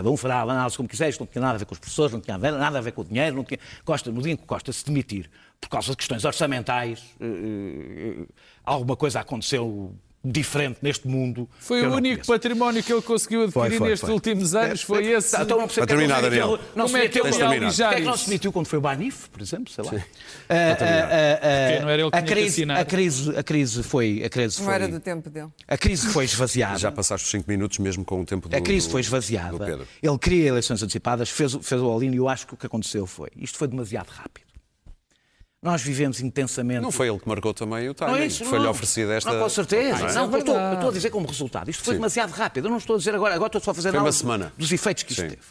[0.00, 1.78] cada um fará a análise como quiser, isto não tinha nada a ver com os
[1.78, 3.58] professores, não tinha nada a ver com o dinheiro, não tinha...
[3.84, 8.26] Costa, no dia em que Costa se demitir, por causa de questões orçamentais, eh, eh,
[8.64, 11.48] alguma coisa aconteceu diferente neste mundo.
[11.58, 12.32] Foi o não único conheço.
[12.32, 14.14] património que ele conseguiu adquirir Foi, foi, nestes foi.
[14.14, 15.34] últimos anos, foi esse.
[15.40, 16.48] Então não percebo é que terminar, não se Daniel.
[16.76, 19.40] não Como é que ele é que não se demitiu quando foi o Banif, por
[19.40, 19.72] exemplo?
[19.72, 19.90] Sei lá.
[19.90, 19.98] Sim.
[20.46, 20.84] Porque
[21.80, 24.58] não era ele que a tinha que crise, a crise, a crise foi, a crise
[24.58, 25.48] Não foi, era do tempo dele.
[25.66, 26.78] a crise foi esvaziada.
[26.78, 29.86] Já passaste os 5 minutos mesmo com o tempo do A crise foi esvaziada.
[30.02, 32.66] Ele queria eleições antecipadas, fez, o- fez o all-in e eu acho que o que
[32.66, 33.28] aconteceu foi.
[33.36, 34.49] Isto foi demasiado rápido.
[35.62, 36.80] Nós vivemos intensamente.
[36.80, 38.18] Não foi ele que marcou também o Não timing.
[38.20, 38.70] é isso, Foi-lhe não.
[38.70, 39.30] oferecida esta.
[39.30, 39.98] Não, com certeza.
[39.98, 40.14] Não é?
[40.14, 41.68] Não, eu estou, estou a dizer como resultado.
[41.70, 42.64] Isto foi demasiado rápido.
[42.66, 44.52] Eu não estou a dizer agora, agora estou só a fazer Foi análise semana.
[44.56, 45.28] dos efeitos que isto Sim.
[45.28, 45.42] teve.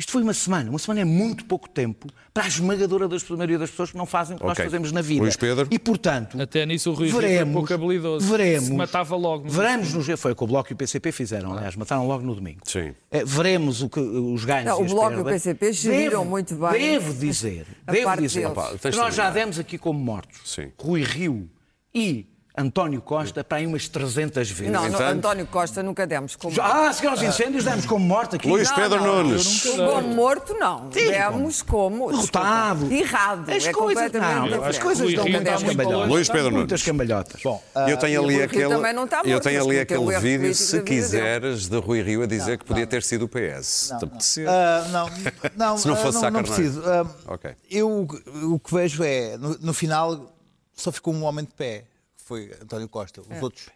[0.00, 0.70] Isto foi uma semana.
[0.70, 4.06] Uma semana é muito pouco tempo para a esmagadora das, maioria das pessoas que não
[4.06, 4.64] fazem o que nós Ok.
[4.64, 5.20] fazemos na vida.
[5.20, 5.68] Luís Pedro?
[5.70, 8.26] E, portanto, Até nisso o Rui Rio foi veremos, pouco habilidoso.
[8.26, 9.44] veremos, Se matava logo.
[9.44, 12.24] no- Veremos nos foi o que o Bloco e o PCP fizeram, aliás, mataram logo
[12.24, 12.60] no domingo.
[12.64, 12.94] Sim.
[13.10, 15.24] Eh, Veremos o que, os ganhos Não, o Bloco e o.
[15.24, 18.46] PCP geriram muito bem Devo dizer, devo dizer.
[18.46, 19.30] Opa, nós já terminar.
[19.32, 20.72] demos aqui como mortos Sim.
[20.78, 21.46] Rui Rio
[21.94, 24.72] e António Costa para aí umas 300 vezes.
[24.72, 26.52] Não, não, entanto- António Costa nunca demos como.
[26.54, 28.48] Já- Ah, se calhar os incêndios demos como morto aqui.
[28.48, 29.64] Luís Não, Pedro não, Nunes.
[29.64, 30.90] nunca- Como morto, não.
[30.92, 32.10] Sim, Demos como.
[32.10, 32.92] Derrotado.
[32.92, 33.50] Errado.
[33.50, 36.08] As é coisas, não, as coisas dão muitas está muito cambalhotas.
[36.10, 36.82] Luís Pedro Muitas Nunes.
[36.82, 37.42] cambalhotas.
[37.42, 40.54] Bom, Eu tenho o ali aquele, também não está eu morto, tenho ali aquele vídeo,
[40.54, 43.94] se quiseres, de Rui Rio a dizer que podia ter sido o PS.
[43.98, 44.48] Te apetecer.
[44.48, 45.10] Ah, não,
[45.56, 46.82] não, Se não fosse ah, Sá não, não preciso.
[46.84, 47.52] Ah, Ok.
[47.70, 48.06] Eu
[48.42, 50.34] o que vejo é, no, no final,
[50.74, 51.84] só ficou um homem de pé,
[52.30, 53.20] foi António Costa.
[53.28, 53.36] É.
[53.36, 53.68] Os outros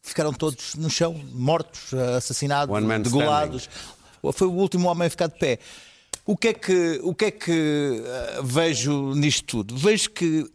[0.00, 3.68] ficaram todos no chão, mortos, ah, assassinados, degolados.
[4.32, 5.58] Foi o último homem a ficar de pé.
[6.24, 9.76] O que é que, o que, é que ah, vejo nisto tudo?
[9.76, 10.50] Vejo que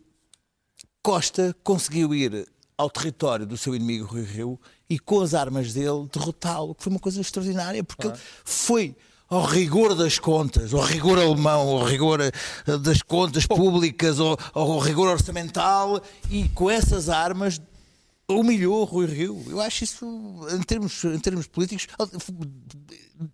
[1.03, 6.09] Costa conseguiu ir ao território do seu inimigo Rui Rio e com as armas dele
[6.11, 8.95] derrotá-lo, que foi uma coisa extraordinária, porque ele foi
[9.29, 12.31] ao rigor das contas, ao rigor alemão, ao rigor eh,
[12.77, 17.59] das contas públicas, ao, ao rigor orçamental e com essas armas
[18.27, 19.43] humilhou Rui Rio.
[19.47, 20.05] Eu acho isso,
[20.51, 21.87] em termos, em termos políticos,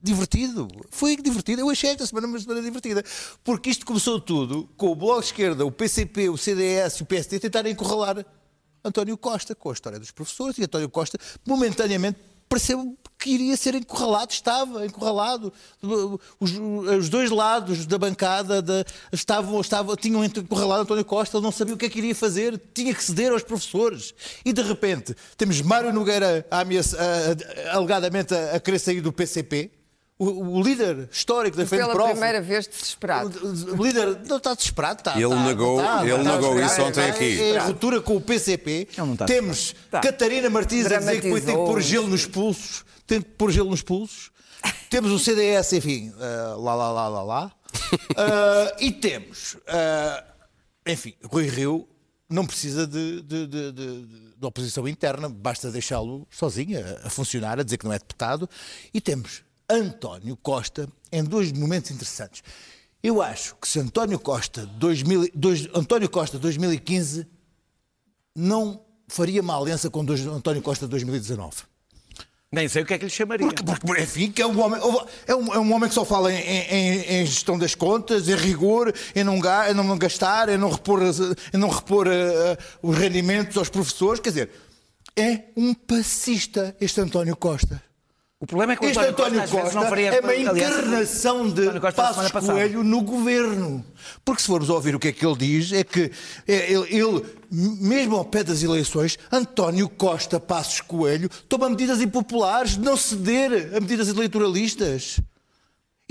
[0.02, 0.68] divertido.
[0.90, 1.62] Foi divertido.
[1.62, 3.04] Eu achei esta semana uma semana divertida.
[3.44, 7.06] Porque isto começou tudo com o Bloco de Esquerda, o PCP, o CDS e o
[7.06, 8.26] PSD tentarem encurralar
[8.84, 13.76] António Costa com a história dos professores e António Costa momentaneamente pareceu que iria ser
[13.76, 15.54] encurralado, estava encurralado.
[16.40, 16.52] Os,
[17.00, 21.76] os dois lados da bancada da- estavam, estavam, tinham encurralado António Costa, ele não sabia
[21.76, 24.14] o que é que iria fazer, tinha que ceder aos professores.
[24.44, 29.02] E de repente temos Mário Nogueira a ameaça- a- a- alegadamente a, a querer sair
[29.02, 29.70] do PCP,
[30.24, 32.12] o, o líder histórico da Frente Pela Prof.
[32.12, 33.30] primeira vez desesperado.
[33.78, 35.16] O, líder não está desesperado, está.
[35.16, 37.42] Ele está, negou- está, ele está negou isso ontem É- aqui.
[37.42, 38.88] É a ruptura com o PCP.
[39.26, 40.00] Temos Tá.
[40.02, 42.84] Catarina Martins a dizer que tem que pôr gelo nos pulsos.
[43.08, 44.32] Tem que pôr gelo nos pulsos.
[44.90, 47.52] Temos o CDS, enfim, ah, lá, lá, lá, lá, lá.
[48.18, 50.24] Ah, e temos, ah,
[50.86, 51.88] enfim, Rui Rio
[52.30, 54.06] não precisa de, de- de- de-
[54.38, 58.50] de oposição interna, basta deixá-lo sozinho a, a funcionar, a dizer que não é deputado.
[58.94, 62.44] E temos António Costa em dois momentos interessantes.
[63.04, 67.26] Eu acho que se António Costa, 2000, dois- António Costa 2015
[68.36, 71.64] não faria uma aliança com dois- António Costa 2019.
[72.54, 73.48] Nem sei o que é que lhe chamaria.
[73.48, 74.80] Porque, porque, enfim, que é um homem,
[75.26, 78.36] é um, é um homem que só fala em, em- em gestão das contas, em
[78.36, 83.56] rigor, em não, em não gastar, em não repor, em não repor eh, os rendimentos
[83.58, 84.20] aos professores.
[84.20, 84.50] Quer dizer,
[85.16, 87.82] é um passista este António Costa.
[88.42, 90.80] O problema é que o Este António, António Costa, Costa faria é uma aliança.
[90.80, 92.32] encarnação de António Passos.
[92.32, 93.86] Coelho no governo.
[94.26, 96.12] Porque se formos ouvir o que é que ele diz, é que
[96.48, 102.72] é, ele, ele, mesmo ao pé das eleições, António Costa Passos Coelho toma medidas impopulares,
[102.72, 105.20] de não ceder a medidas eleitoralistas.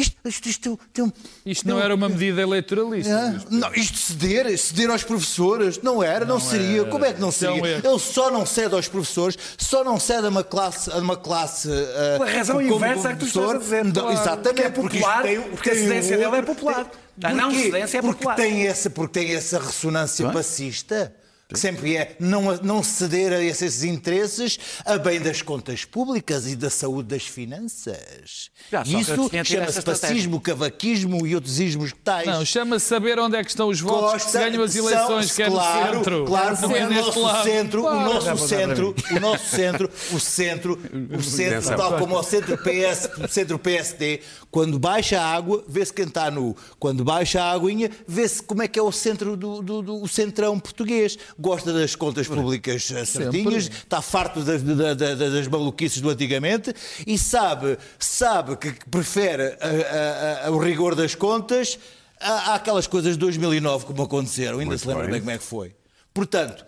[0.00, 1.12] Isto, isto, isto tem um-
[1.44, 3.12] Isto tem não um- era uma medida eleitoralista.
[3.14, 6.84] ah, não, isto ceder, ceder aos professores, não era, não, seria.
[6.86, 7.66] Como é que não é seria?
[7.76, 7.82] erro.
[7.88, 10.90] Ele só não cede aos professores, só não cede a uma classe.
[10.90, 13.58] A uma classe ah, Pela razão como inversa é que tu estás a professor.
[13.58, 13.84] dizer.
[13.84, 14.10] Não, Claro.
[14.12, 14.40] Exatamente.
[14.50, 16.84] Porque é popular, isto tem- porque a cedência dele é popular.
[16.84, 18.36] tem- A não cedência é porque popular.
[18.36, 20.34] Tem essa, porque tem essa ressonância Não é?
[20.34, 21.12] passista.
[21.52, 26.56] Que sempre é não, não ceder a esses interesses a bem das contas públicas e
[26.56, 28.50] da saúde das finanças.
[28.70, 32.26] Já, Isso chama-se fascismo, cavaquismo e outros ismos tais.
[32.26, 35.36] Não, chama-se saber onde é que estão os votos que se ganham as eleições, são-
[35.36, 36.24] que é no claro, centro.
[36.24, 37.44] Claro, não é o neste nosso lado.
[37.44, 38.04] centro, o Claro.
[38.24, 40.78] nosso centro, o nosso centro, o centro,
[41.18, 45.92] o centro, tal como o centro PS, o centro PSD, quando baixa a água, vê-se
[45.92, 46.56] quem está nu.
[46.78, 50.08] Quando baixa a aguinha, vê-se como é que é o centro do, do- do- o
[50.08, 51.18] centrão português.
[51.40, 56.10] Gosta das contas públicas eh, certinhas, está farto das, da- da- da- das maluquices do
[56.10, 56.74] antigamente
[57.06, 61.78] e sabe, sabe que prefere a- a- a- o rigor das contas
[62.20, 65.12] aquelas coisas de 2009 como aconteceram, ainda Muito se lembra bem.
[65.12, 65.74] bem como é que foi.
[66.12, 66.66] Portanto,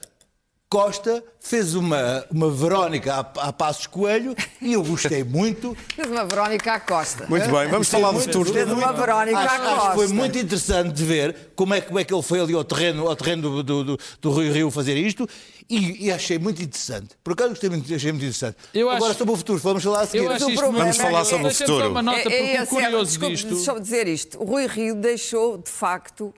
[0.73, 5.77] Costa fez uma, uma Verónica a, a Passos Coelho e eu gostei muito.
[5.95, 7.27] Fez uma Verónica à Costa.
[7.29, 8.45] Muito bem, vamos Gostei falar do futuro.
[8.45, 8.93] gostei Fez uma.
[8.95, 10.15] Verónica acho, à acho que foi Costa.
[10.15, 13.07] muito interessante de ver como é, que- como é que ele foi ali ao terreno,
[13.07, 15.29] ao terreno do, do, do, do Rio Rio fazer isto
[15.69, 17.09] e, e achei muito interessante.
[17.23, 18.57] Por acaso gostei muito, achei muito interessante.
[18.73, 20.25] Eu Agora acho- sobre o futuro, vamos falar a seguir.
[20.25, 21.91] Eu acho o isto problema Vamos é falar que- sobre o futuro.
[21.91, 23.55] uma nota, porque É- é assim, curioso desculpe, disto...
[23.55, 24.41] Deixa-me dizer isto.
[24.43, 26.33] O Rui Rio deixou, de facto,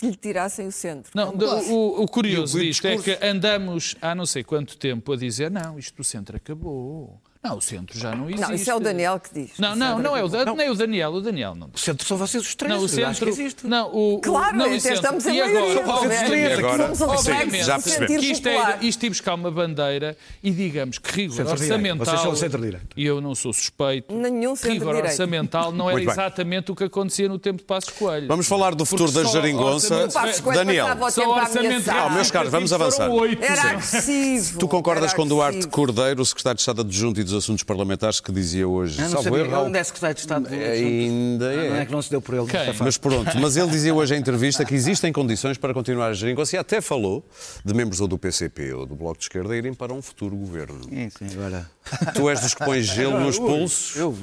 [0.00, 1.12] que lhe tirassem o centro.
[1.14, 3.18] Não, o, o curioso disto é discurso?
[3.20, 7.20] que andamos há não sei quanto tempo a dizer não, isto do centro acabou.
[7.42, 8.42] Não, o centro já não existe.
[8.48, 9.58] Não, isso é o Daniel que diz.
[9.58, 11.70] Não, não, não é o, Dan- nem o Daniel, o Daniel não.
[11.74, 12.70] O centro são vocês os três.
[12.74, 13.28] Não, o eu que centro.
[13.30, 13.66] existe.
[13.66, 14.96] Não, o, o- Claro, não, o até centro.
[14.96, 15.94] estamos em E maioria, não é?
[15.96, 18.24] obviamente, agora, reflexo já do percebemos.
[18.24, 22.04] isto é isto ir buscar uma bandeira e digamos que rigor orçamental.
[22.06, 22.86] Vocês são centro-direita.
[22.94, 24.14] E eu não sou suspeito.
[24.14, 25.08] Nenhum rigor centro-direita.
[25.08, 26.12] orçamental não era Muito bem.
[26.14, 28.28] exatamente o que acontecia no tempo de Passos Coelho.
[28.28, 30.08] Vamos falar do futuro da geringonça.
[30.52, 31.40] Daniel, o Só.
[31.90, 33.08] Ah, meus caros, vamos avançar.
[33.40, 34.58] Era agressivo.
[34.58, 35.66] tu concordas era com Duarte.
[35.68, 38.98] Cordeiro, o secretário de Estado adjunto e dos Assuntos Parlamentares, que dizia hoje.
[38.98, 39.40] Eu não salvo sabia.
[39.44, 40.48] erro, ao- Onde é secretário de Estado?
[40.48, 41.86] do- Ainda Ah, Não é é.
[41.86, 42.46] que não se deu por ele.
[42.78, 46.56] Mas pronto, mas ele dizia hoje em entrevista que existem condições para continuar a geringonça
[46.56, 47.24] e até falou
[47.64, 50.80] de membros ou do PCP ou do Bloco de Esquerda irem para um futuro governo.
[50.84, 51.70] Sim, sim, agora.
[52.14, 53.96] Tu és dos que pões gelo nos pulsos.
[53.96, 54.16] Eu,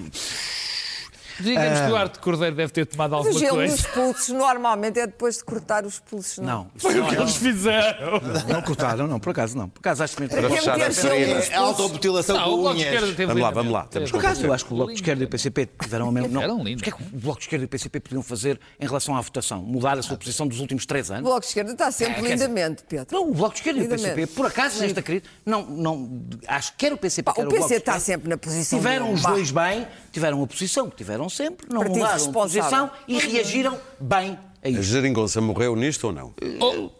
[1.39, 3.87] Digamos que Duarte Cordeiro deve ter tomado Mas o alguma gelo coisa.
[3.89, 6.45] pulsos normalmente é depois de cortar os pulsos, não?
[6.63, 6.71] não.
[6.77, 8.21] Foi o que eles fizeram.
[8.47, 9.69] Não cortaram, não, por acaso não.
[9.69, 11.31] Por acaso acho que Para Para fechar a ferida.
[11.31, 11.53] É pulsos.
[11.53, 13.15] automutilação Não, o com Bloco de Esquerda unhas.
[13.17, 15.23] teve Vamos lá, vamos lá, temos Por acaso, eu acho que o Bloco de Esquerda
[15.23, 16.41] e o PCP tiveram a mesma.
[16.43, 16.81] Eram Não, lindos.
[16.81, 19.15] o que é que o Bloco de Esquerda e o PCP podiam fazer em relação
[19.15, 19.61] à votação?
[19.61, 21.23] Mudar a sua posição dos últimos três O anos?
[21.23, 23.07] Bloco de Esquerda está sempre É, quer dizer, lindamente, Pedro.
[23.11, 23.89] Não, o Bloco de Esquerda e o.
[23.89, 27.45] PCP, por acaso, nesta crise, não, não, acho que quer o PCP, Pá, quer o
[27.45, 30.47] o Bloco PC de está Esquerda, sempre na posição Tiveram os dois bem, tiveram a
[30.47, 32.61] posição que tiveram sempre, não Partido mudaram a responsável.
[32.87, 34.83] posição e reagiram bem a A isso.
[34.83, 36.33] geringonça morreu nisto ou não?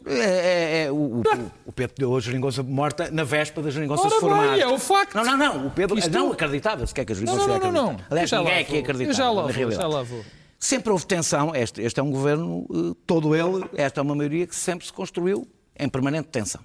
[0.05, 1.23] É, é, é, o, o,
[1.65, 4.51] o Pedro deu a geringonça morta na véspera da geringonça Ora se formar.
[4.53, 5.15] bem, é o facto.
[5.15, 5.67] Não, não, não.
[5.67, 7.83] O Pedro Isto- não acreditava sequer que a Não, geringonça não, ia não, não.
[7.91, 8.07] acreditar.
[8.11, 10.25] Aliás, ninguém é que acreditava, Eu já lá na vou, já lá vou.
[10.59, 11.53] Sempre houve tensão.
[11.55, 14.93] Este, este é um governo, eh, todo ele, esta é uma maioria que sempre se
[14.93, 15.47] construiu
[15.79, 16.61] em permanente tensão.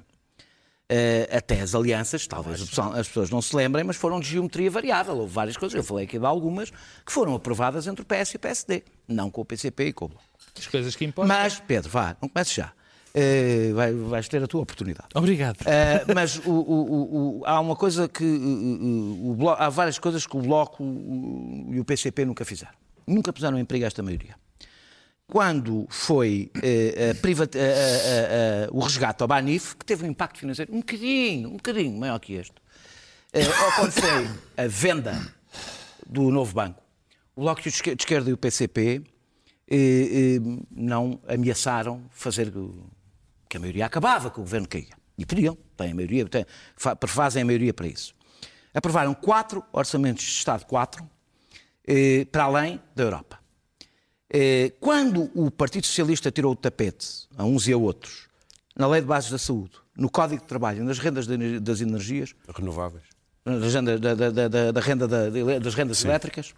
[0.89, 5.17] Eh, até as alianças, talvez as pessoas não se lembrem, mas foram de geometria variável.
[5.17, 8.37] Houve várias coisas, eu falei aqui de algumas, que foram aprovadas entre o PS e
[8.37, 10.25] o PSD, não com o PCP e com o Bloco.
[10.59, 11.35] As coisas que importam.
[11.35, 12.73] Mas, Pedro, vá, não comece já.
[13.15, 15.09] Eh, vai- vais ter a tua oportunidade.
[15.15, 15.59] Obrigado.
[15.67, 18.25] Eh, mas o- o- o- há uma coisa que.
[19.37, 20.83] Bloco- há várias coisas que o Bloco
[21.71, 22.73] e o PCP nunca fizeram.
[23.07, 24.35] Nunca puseram em perigo esta maioria.
[25.33, 31.49] Quando foi eh, a o resgate ao Banif, que teve um impacto financeiro um bocadinho,
[31.49, 32.53] um bocadinho maior que este,
[33.33, 34.29] eh, ou quando foi
[34.63, 35.19] a venda
[36.07, 36.83] do novo banco,
[37.35, 39.03] o Bloco de Esquer- de Esquerda e o PCP
[39.71, 40.41] eh, eh,
[40.71, 42.53] não ameaçaram fazer
[43.49, 44.95] que a maioria acabava, que o governo caía.
[45.17, 46.45] E podiam, têm a maioria, têm,
[46.77, 48.15] fa- fazem a maioria para isso.
[48.75, 51.09] Aprovaram quatro orçamentos de Estado, quatro,
[52.31, 53.42] para além da Europa.
[54.35, 58.29] Eh, Quando o Partido Socialista tirou o tapete a uns e a outros,
[58.75, 61.27] na Lei de Bases da Saúde, no Código de Trabalho, nas rendas
[61.61, 63.05] das energias, Renováveis.
[63.45, 66.55] da, da- da- da- da- da renda das rendas elétricas,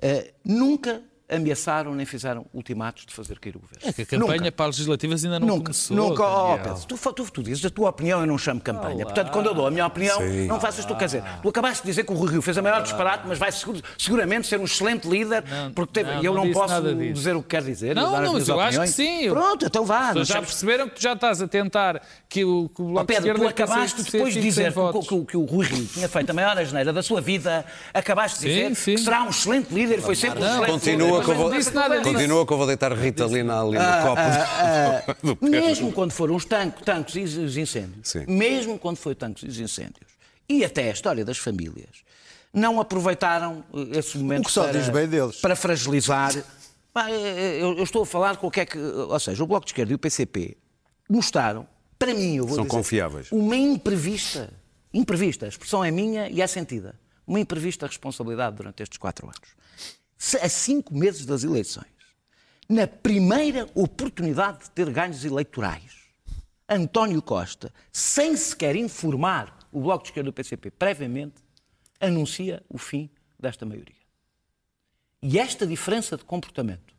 [0.00, 1.02] eh, nunca
[1.34, 3.80] ameaçaram nem fizeram ultimatos de fazer cair o governo.
[3.88, 4.52] É que a campanha Nunca.
[4.52, 5.96] para as legislativas ainda não Nunca, começou.
[5.96, 6.58] nunca, oh.
[6.58, 9.04] Pedro, tu, tu, tu dizes a tua opinião, eu não chamo campanha.
[9.04, 10.46] Portanto, quando eu dou a minha opinião, Sim.
[10.46, 10.94] não faças tu.
[10.96, 13.38] Quer dizer, tu acabaste de dizer que o Rui Rio fez a maior disparate, mas
[13.38, 16.52] vai seguro- seguramente ser um excelente líder, Não, porque teve, não, e eu não não
[16.52, 17.12] posso nada disso.
[17.14, 17.94] dizer o que quer dizer.
[17.94, 18.90] Não, não, mas eu acho que opiniões.
[18.90, 19.28] sim.
[19.30, 20.12] Pronto, então vá.
[20.14, 23.00] Já chames- perceberam que tu já estás a tentar que o, que o Ó Bloco
[23.06, 26.08] de Pedro, Esquerda tu acabaste depois de dizer que, que que o Rui Rio tinha
[26.08, 27.64] feito a maior asneira da sua vida,
[27.94, 28.94] acabaste de Sim, dizer sim.
[28.96, 31.21] que será um excelente líder, foi sempre um excelente Continua líder.
[31.24, 32.12] Que eu vou, não disse nada disso.
[32.12, 35.50] continua que eu vou deitar Ritalina ali no Ah, copo do Pedro.
[35.50, 38.24] Mesmo quando foram os tanques, tanques e os incêndios, Sim.
[38.28, 40.10] mesmo quando foi tanques e os incêndios,
[40.48, 42.02] e até a história das famílias,
[42.52, 45.36] não aproveitaram eh, esse momento para, diz bem deles.
[45.36, 46.32] para fragilizar.
[46.92, 48.76] Pá, eh, Eu, eu estou a falar com o que é que.
[48.78, 50.56] Ou seja, o Bloco de Esquerda e o PCP
[51.08, 51.66] mostraram
[51.98, 53.32] para mim, eu vou São dizer, confiáveis.
[53.32, 54.50] Uma imprevista,
[54.92, 56.94] imprevista, a expressão é minha e é sentida,
[57.26, 59.61] uma imprevista responsabilidade durante estes quatro anos.
[60.40, 61.86] A cinco meses das eleições,
[62.68, 66.02] na primeira oportunidade de ter ganhos eleitorais,
[66.68, 71.34] António Costa, sem sequer informar o Bloco de Esquerda do PCP previamente,
[72.00, 73.96] anuncia o fim desta maioria.
[75.22, 76.94] E esta diferença de comportamento,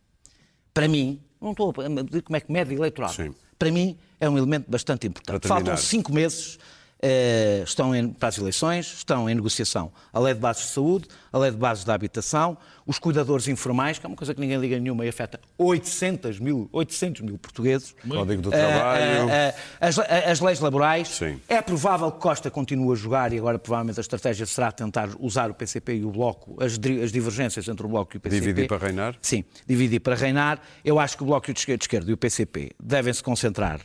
[0.73, 3.33] para mim, não estou a dizer como é que mede eleitoral, Sim.
[3.57, 5.47] para mim é um elemento bastante importante.
[5.47, 6.59] Faltam cinco meses,
[7.06, 11.06] eh, estão em, para as eleições, estão em negociação a lei de bases de saúde,
[11.34, 14.58] a lei de bases da habitação, os cuidadores informais, que é uma coisa que ninguém
[14.58, 17.94] liga nenhuma e afeta 800 mil, 800 mil portugueses.
[18.08, 19.30] Código do Eh, Trabalho.
[19.30, 21.10] eh, eh, as, as leis laborais.
[21.10, 21.42] Sim.
[21.50, 25.50] É provável que Costa continue a jogar e agora provavelmente a estratégia será tentar usar
[25.52, 28.39] o PCP e o Bloco, as, as divergências entre o Bloco e o PCP.
[28.42, 29.16] Dividir para reinar?
[29.22, 30.62] Sim, dividir para reinar.
[30.86, 33.82] Eu acho que o Bloco de Esquerda, e o PCP devem se concentrar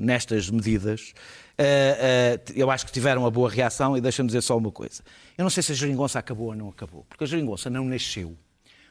[0.00, 1.12] nestas medidas.
[1.58, 5.02] Eh, eh, eu acho que tiveram uma boa reação e deixa-me dizer só uma coisa.
[5.38, 8.36] Eu não sei se a geringonça acabou ou não acabou, porque a geringonça não nasceu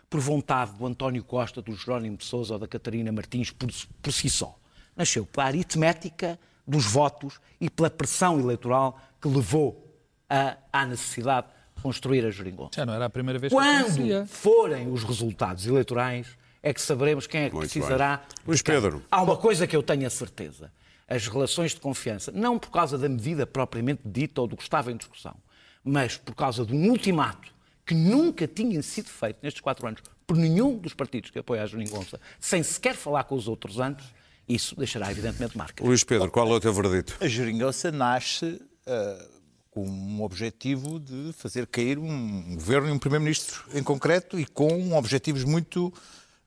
[0.09, 3.69] por vontade do António Costa, do Jerónimo de Sousa ou da Catarina Martins por,
[4.01, 4.57] por si só.
[4.95, 9.95] Nasceu pela aritmética dos votos e pela pressão eleitoral que levou
[10.29, 12.71] a- à necessidade de construir a geringonça.
[12.77, 14.15] Já não era a primeira vez que acontecia.
[14.21, 16.27] Quando forem os resultados eleitorais,
[16.63, 18.17] é que saberemos quem é que Muito precisará.
[18.17, 18.25] bem.
[18.47, 18.61] Luís.
[18.63, 19.03] Pedro.
[19.11, 20.71] Há uma coisa que eu tenho a certeza:
[21.07, 24.91] as relações de confiança, não por causa da medida propriamente dita ou do que estava
[24.91, 25.35] em discussão,
[25.83, 27.53] mas por causa de um ultimato
[27.85, 31.67] que nunca tinha sido feito nestes quatro anos por nenhum dos partidos que apoiam a
[31.67, 34.05] Geringonça, sem sequer falar com os outros antes,
[34.47, 35.85] isso deixará evidentemente marcas.
[35.85, 37.15] Luís Pedro, qual é o teu verdito?
[37.19, 39.27] A geringonça nasce ah,
[39.71, 44.93] com um objetivo de fazer cair um governo e um primeiro-ministro em concreto e com
[44.93, 45.91] objetivos muito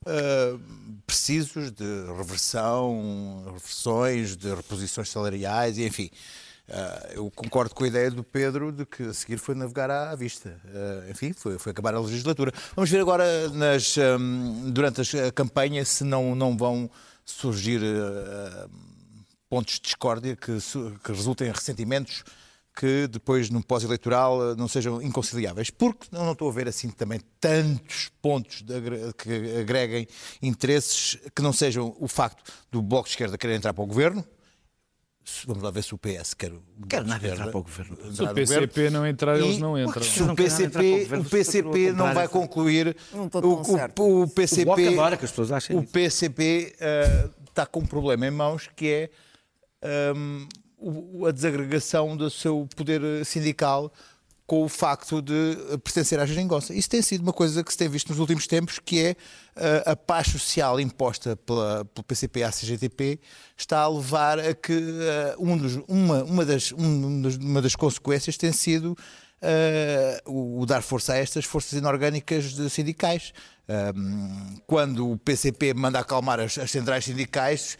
[0.06, 0.58] ah,
[1.06, 1.84] precisos de
[2.16, 6.11] reversão, reversões, de reposições salariais e enfim.
[6.70, 10.14] Ah, eu concordo com a ideia do Pedro de que a seguir foi navegar à,
[10.14, 10.61] vista.
[10.66, 12.52] Ah, enfim, foi, foi acabar a legislatura.
[12.76, 16.90] Vamos ver agora nas, ahm, durante a campanha se não, não vão
[17.24, 18.68] surgir ah,
[19.48, 20.58] pontos de discórdia que,
[21.04, 22.22] que resultem em ressentimentos
[22.79, 25.69] que depois, no pós-eleitoral, eh, não sejam inconciliáveis.
[25.69, 30.07] Porque não estou a ver assim também tantos pontos de que agreguem
[30.41, 34.25] interesses que não sejam o facto do Bloco de Esquerda querer entrar para o governo.
[35.45, 36.53] Vamos lá ver se o PS quer.
[36.53, 38.14] o de nada Esquerda entrar para o governo.
[38.14, 40.03] Se o PCP não entrar, eles não entram.
[40.03, 42.97] Se o o PCP, o PCP não vai concluir.
[43.12, 44.03] Não estou o, tão certa.
[44.03, 44.88] o, o O PCP.
[44.88, 45.83] Adora que as pessoas achem O.
[45.83, 49.11] PCP eh, está com um problema em mãos que
[49.83, 50.49] é hum,
[51.27, 53.93] a desagregação do seu poder sindical
[54.47, 56.73] com o facto de pertencer à geringonça.
[56.73, 59.17] Isso tem sido uma coisa que se tem visto nos últimos tempos, que é
[59.57, 63.21] eh, a paz social imposta pela, pelo PCP à CGTP
[63.55, 68.38] está a levar a que eh, um dos- uma, uma, das, um uma das consequências
[68.38, 68.97] tem sido
[69.43, 73.35] eh, o, o dar força a estas forças inorgânicas sindicais.
[73.69, 77.77] Um, quando o PCP manda acalmar as, as centrais sindicais,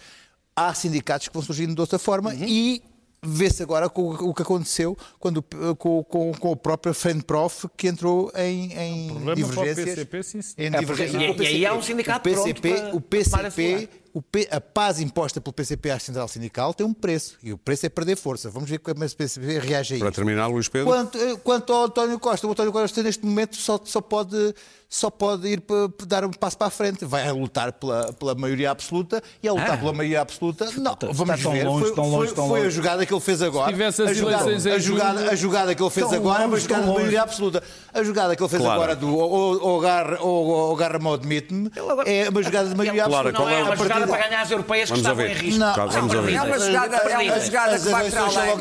[0.59, 2.83] há sindicatos que vão surgindo de outra forma e
[3.21, 5.43] vê-se agora com o, o que aconteceu quando,
[5.77, 9.87] com, com, com a própria Frente Prof que entrou em, em o divergências.
[10.07, 12.85] PCP, sim, em É, porque- e- o e aí há um sindicato o PCP, pronto
[12.85, 14.08] para o PCP o
[14.51, 17.89] a paz imposta pelo PCP à central sindical tem um preço e o preço é
[17.89, 18.51] perder força.
[18.51, 20.17] Vamos ver como esse PCP reage a Para isto.
[20.17, 20.89] terminar, Luís Pedro.
[20.89, 24.55] Quanto, eh, quanto ao António Costa, o António Costa neste momento só, só, pode,
[24.89, 27.05] só pode ir para, para dar um passo para a frente.
[27.05, 29.77] Vai lutar pela, pela maioria absoluta e a lutar Ah.
[29.79, 31.65] pela maioria absoluta, não, vamos está tão ver.
[31.67, 33.67] longe, foi tão longe, foi- tão foi a jogada que ele fez agora.
[33.67, 36.59] Se tivesse as a jogada, a jogada, a jogada que ele fez agora é uma
[36.59, 37.63] jogada de maioria absoluta.
[37.93, 38.81] A jogada que ele fez Claro.
[38.81, 39.85] agora do ou, ou, ou,
[40.21, 41.71] ou ou admite-me
[42.07, 43.51] é uma jogada de maioria Claro, absoluta.
[43.53, 45.59] É qual uma A partir jogada para ganhar as europeias que Vamos estavam em risco.
[45.61, 46.35] Não, Vamos Estavam ouvir.
[46.35, 48.57] É uma jogada, é uma jogada que vai para além.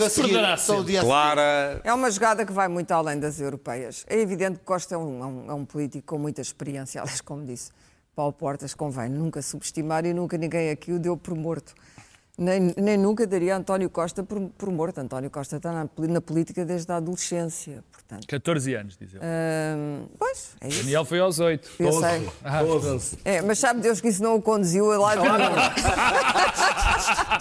[1.02, 1.82] Clara.
[1.84, 4.06] É uma jogada que vai muito além das europeias.
[4.08, 7.22] É evidente que Costa é um, é um- é um político com muita experiência, aliás,
[7.22, 7.72] como disse
[8.16, 11.74] Paulo Portas, convém nunca subestimar e nunca ninguém aqui o deu por morto.
[12.40, 15.00] Nem, nem nunca daria António Costa por, por morto.
[15.00, 18.28] António Costa está na, na política desde a adolescência, portanto.
[18.28, 19.24] 14 anos, diz ele.
[19.24, 20.84] hum, pois, é isso.
[20.84, 21.68] Daniel foi aos 8.
[21.80, 22.30] Eu sei.
[22.44, 22.62] Ah,
[23.26, 25.38] É, mas sabe Deus que isso não o conduziu a lado nenhum.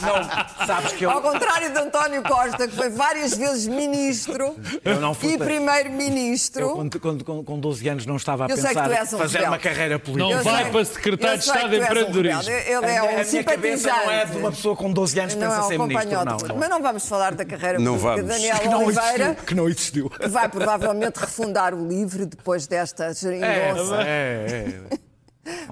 [0.03, 1.11] Não, sabes que eu.
[1.11, 4.55] Ao contrário de António Costa, que foi várias vezes ministro
[4.85, 6.63] Eu não fui e primeiro-ministro.
[6.63, 8.93] Eu, com, com, com, com 12 anos, não estava a Eu sei que pensar tu
[8.93, 9.55] és um fazer rebelde.
[9.57, 10.29] uma carreira política.
[10.31, 12.51] Não Eu vai sei- para secretário de Estado que em tu és um empreendedorismo.
[12.51, 14.57] Ele A é minha- um a minha cabeça não é de uma simpatizante.
[14.57, 16.25] pessoa com 12 anos pensa é ser um ministro.
[16.25, 16.57] Não, não.
[16.57, 18.35] Mas não vamos falar da carreira Não política de vamos.
[18.37, 19.45] Daniel Que não Oliveira, existiu.
[19.47, 20.11] Que não existiu.
[20.11, 24.03] que vai provavelmente refundar o LIVRE depois desta É, geringonça.
[24.03, 24.97] é, é.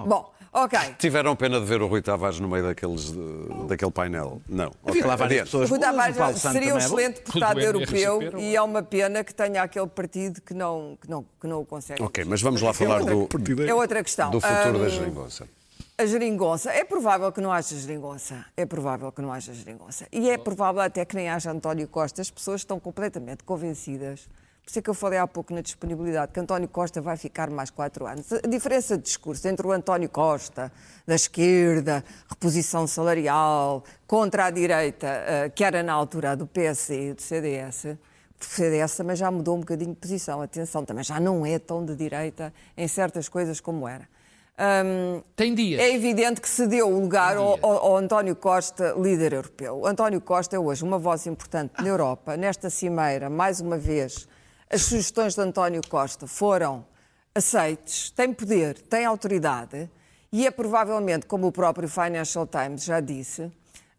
[0.06, 0.78] Bom, Ok.
[1.00, 3.12] Tiveram pena de ver o Rui Tavares no meio daqueles,
[3.66, 4.40] daquele painel?
[4.48, 4.66] Não.
[4.86, 8.62] Havia Ok, lá várias pessoas Rui Tavares seria um é excelente deputado europeu e é
[8.62, 12.00] uma pena que tenha aquele partido que não, que não, que não o consegue.
[12.00, 13.28] Ok, mas vamos lá falar do,
[13.66, 14.30] É outra questão.
[14.30, 15.48] do futuro da Ahm, geringonça.
[15.96, 16.72] A geringonça.
[16.72, 18.44] É provável que não haja geringonça.
[18.56, 20.08] É provável que não haja geringonça.
[20.10, 22.20] E é provável até que nem haja António Costa.
[22.20, 24.28] As pessoas estão completamente convencidas.
[24.64, 27.48] Por isso é que eu falei há pouco na disponibilidade, que António Costa vai ficar
[27.48, 28.32] mais quatro anos.
[28.32, 30.72] A diferença de discurso entre o António Costa,
[31.06, 37.14] da esquerda, reposição salarial, contra a direita, eh, que era na altura do PSD e
[37.14, 37.84] do CDS,
[38.40, 40.42] o CDS também já mudou um bocadinho de posição.
[40.42, 44.08] Atenção, também já não é tão de direita em certas coisas como era.
[44.56, 45.80] Hum, Tem dias.
[45.80, 49.80] é evidente que se deu o lugar ao, ao- António Costa, líder europeu.
[49.80, 52.36] O António Costa é hoje uma voz importante na Europa.
[52.36, 54.28] Nesta cimeira, mais uma vez,
[54.70, 56.86] as sugestões de António Costa foram
[57.34, 59.90] aceites, tem poder, tem autoridade
[60.32, 63.50] e é provavelmente, como o próprio Financial Times já disse,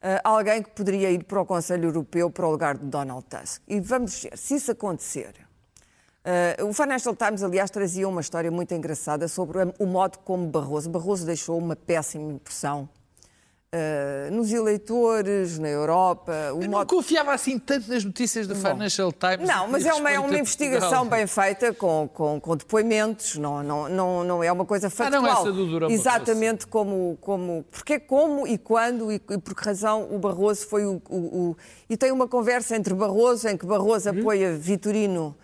[0.01, 3.61] eh, alguém que poderia ir para o Conselho Europeu para o lugar de Donald Tusk.
[3.67, 5.33] E vamos ver, se isso acontecer,
[6.26, 10.89] Uh, o Financial Times, aliás, trazia uma história muito engraçada sobre o modo como Barroso.
[10.89, 12.89] Barroso deixou uma péssima impressão
[13.71, 16.32] uh, nos eleitores, na Europa.
[16.53, 16.88] O Eu não modo...
[16.89, 19.47] confiava assim tanto nas notícias do Financial Times.
[19.47, 23.88] Não, mas é uma, é uma investigação bem feita, com, com, com depoimentos, não, não,
[23.88, 25.21] não, não é uma coisa factual.
[25.21, 27.63] não, essa do Durão Exatamente como, como.
[27.69, 31.15] Porque como e quando e, e por que razão o Barroso foi o, o-
[31.51, 31.57] o-
[31.88, 34.19] E tem uma conversa entre Barroso, em que Barroso Uhum.
[34.21, 35.36] apoia Vitorino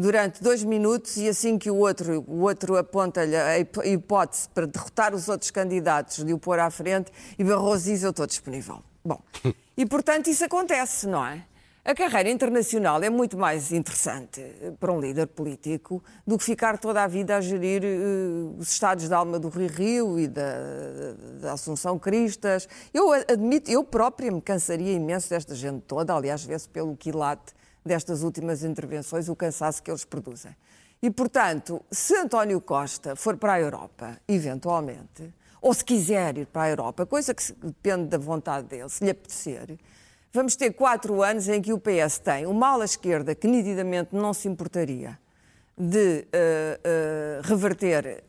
[0.00, 4.48] durante dois minutos e assim que o outro, o outro aponta-lhe a hip- a hipótese
[4.48, 8.26] para derrotar os outros candidatos, de o pôr à frente, e Barroso diz: Eu estou
[8.26, 8.82] disponível.
[9.04, 9.20] Bom,
[9.76, 11.44] e portanto isso acontece, não é?
[11.82, 14.42] A carreira internacional é muito mais interessante
[14.78, 17.96] para um líder político do que ficar toda a vida a gerir eh,
[18.58, 20.42] os estados de alma do Rio Rio e da,
[21.40, 22.68] da Assunção Cristas.
[22.92, 27.54] Eu admito, eu própria me cansaria imenso desta gente toda, aliás, vê-se pelo quilate
[27.84, 30.54] destas últimas intervenções o cansaço que eles produzem.
[31.02, 36.62] E, portanto, se António Costa for para a Europa, eventualmente, ou se quiser ir para
[36.62, 39.78] a Europa, coisa que depende da vontade dele, se lhe apetecer,
[40.32, 44.32] vamos ter quatro anos em que o PS tem uma ala esquerda que nitidamente não
[44.34, 45.18] se importaria
[45.76, 48.22] de eh, eh, reverter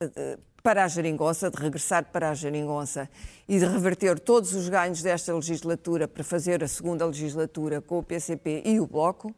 [0.00, 3.08] eh, para a geringonça, de regressar para a geringonça
[3.48, 8.02] e de reverter todos os ganhos desta legislatura para fazer a segunda legislatura com o
[8.02, 9.34] PCP e o Bloco.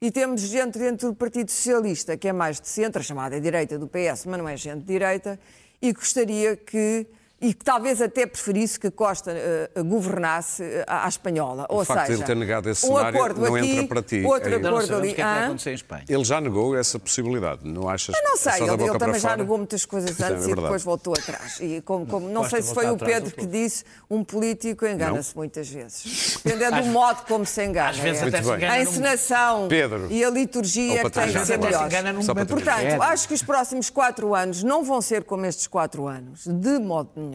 [0.00, 3.86] E temos gente dentro do Partido Socialista que é mais de centro, chamada direita do
[3.86, 5.38] PS, mas não é gente de direita,
[5.80, 7.06] e gostaria que,
[7.40, 11.66] e que talvez até preferisse que Costa eh, governasse eh, à, espanhola.
[11.68, 14.22] Ou facto de seja, ele ter negado esse um acordo não aqui, entra para ti
[14.24, 15.10] outro não acordo ali.
[15.10, 15.44] o que é que vai Hã?
[15.46, 16.04] acontecer em Espanha.
[16.08, 18.16] Ele já negou essa possibilidade, não achas?
[18.16, 19.42] Eu não É sei, da ele, ele também já fora?
[19.42, 20.62] negou muitas coisas É antes e verdade.
[20.62, 21.58] depois voltou atrás.
[21.60, 25.68] E como, como- não sei se foi o Pedro que disse, um político engana-se muitas
[25.68, 26.40] vezes.
[26.42, 27.90] Dependendo do modo como se engana.
[27.90, 28.28] Às vezes é.
[28.28, 30.06] até se engana A encenação Pedro.
[30.10, 31.46] e a liturgia é que tem que trás.
[31.46, 36.06] ser de Portanto, acho que os próximos quatro anos não vão ser como estes quatro
[36.08, 37.25] anos, de modo nenhum.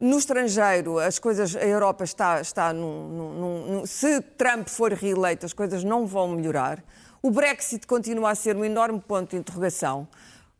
[0.00, 5.44] No estrangeiro, as coisas, a Europa está, está num, num- num- Se Trump for reeleito,
[5.44, 6.82] as coisas não vão melhorar.
[7.20, 10.06] O Brexit continua a ser um enorme ponto de interrogação.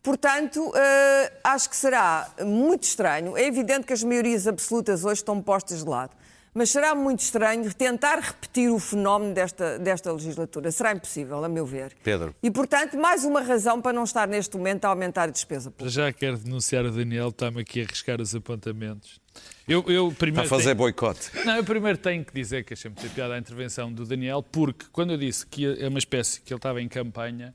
[0.03, 3.37] Portanto, eh, acho que será muito estranho.
[3.37, 6.17] É evidente que as maiorias absolutas hoje estão postas de lado.
[6.55, 10.71] Mas será muito estranho tentar repetir o fenómeno desta, desta legislatura.
[10.73, 11.93] Será impossível, a meu ver.
[12.03, 12.35] Pedro.
[12.43, 15.91] E, portanto, mais uma razão para não estar neste momento a aumentar a despesa pública.
[15.91, 19.21] Já quero denunciar o Daniel, está-me aqui a arriscar os apontamentos.
[19.69, 21.31] Eu, eu Está primeiro a fazer tenho- boicote.
[21.45, 24.87] Não, eu primeiro tenho que dizer que achei muito piada a intervenção do Daniel, porque
[24.91, 27.55] quando eu disse que é uma espécie que ele estava em campanha,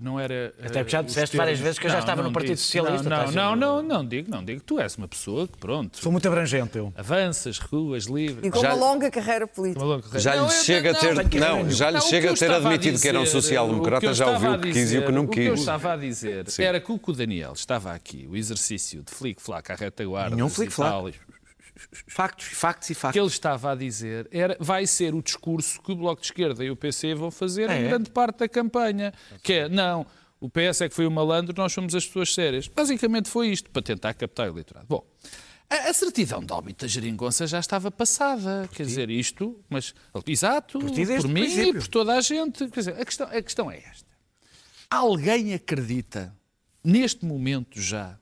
[0.00, 0.34] não era.
[0.58, 2.64] eh, Até porque já disseste termos- várias vezes que eu já estava no Partido disse.
[2.64, 4.60] Socialista, Não, estás não, não, não, não digo, não digo.
[4.62, 6.92] Tu és uma pessoa que, pronto, Sou muito abrangente, eu.
[6.96, 8.44] avanças, ruas, livres.
[8.46, 9.80] E com Já- uma longa carreira política.
[9.84, 10.20] Uma longa carreira.
[10.20, 13.20] Já lhe chega a ter, não, não, já lhe chega a ter admitido que era
[13.20, 15.60] um social-democrata, já ouviu o que quis e o que não O que eu quis.
[15.60, 19.70] estava a dizer era que o que o Daniel estava aqui, o exercício de flic-flac
[19.72, 20.34] à retaguarda.
[20.34, 21.14] Nenhum e
[21.92, 23.18] e- Factos, factos e O que factos.
[23.20, 26.70] ele estava a dizer era, vai ser o discurso que o Bloco de Esquerda e
[26.70, 27.88] o PC vão fazer Ah, em é?
[27.88, 29.12] grande parte da campanha.
[29.42, 30.06] Que é, não,
[30.40, 32.68] o PS é que foi o malandro, nós somos as pessoas sérias.
[32.68, 34.86] Basicamente foi isto, para tentar captar o eleitorado.
[34.88, 35.04] Bom,
[35.68, 38.68] a, a certidão de óbito da geringonça já estava passada.
[38.74, 39.94] Quer dizer, isto, mas,
[40.26, 41.80] exato, Por por, ti o mim e princípio.
[41.80, 42.68] por toda a gente.
[42.68, 44.10] Quer dizer, a questão, a questão é esta.
[44.88, 46.34] Alguém acredita,
[46.82, 48.18] neste momento já,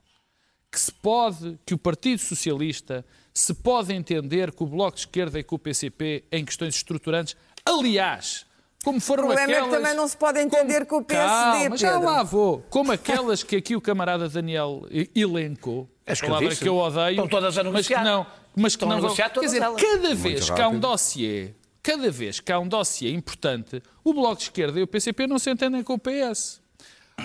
[0.71, 3.03] que se pode, que o Partido Socialista
[3.33, 7.35] se pode entender com o Bloco de Esquerda e com o PCP em questões estruturantes.
[7.65, 8.45] Aliás,
[8.83, 9.81] Como foram O problema é que aquelas...
[9.81, 12.61] também não se pode entender com o PSD, Calma, já lá vou.
[12.69, 17.27] Como aquelas que aqui o camarada Daniel elencou, a que palavra que eu odeio, Estão
[17.27, 18.03] todas a mas que negociar.
[18.03, 18.25] não,
[18.55, 19.03] mas que Estão não vão...
[19.09, 19.81] negociar Quer dizer, elas.
[19.81, 21.53] cada vez que há um dossiê,
[21.83, 25.37] cada vez que há um dossiê importante, o Bloco de Esquerda e o PCP não
[25.37, 26.61] se entendem com o PS.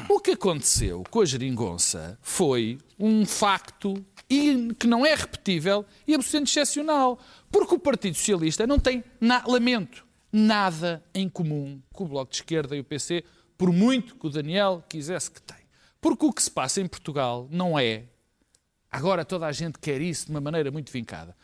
[0.09, 3.95] O que aconteceu com a geringonça foi um facto
[4.31, 7.19] in- que não é repetível e absolutamente excepcional.
[7.51, 12.37] Porque o Partido Socialista não tem, na- lamento, nada em comum com o Bloco de
[12.39, 13.25] Esquerda e o PC,
[13.57, 15.57] por muito que o Daniel quisesse que tem.
[16.01, 18.05] Porque o que se passa em Portugal não é.
[18.91, 21.37] Agora toda a gente quer isso de uma maneira muito vincada.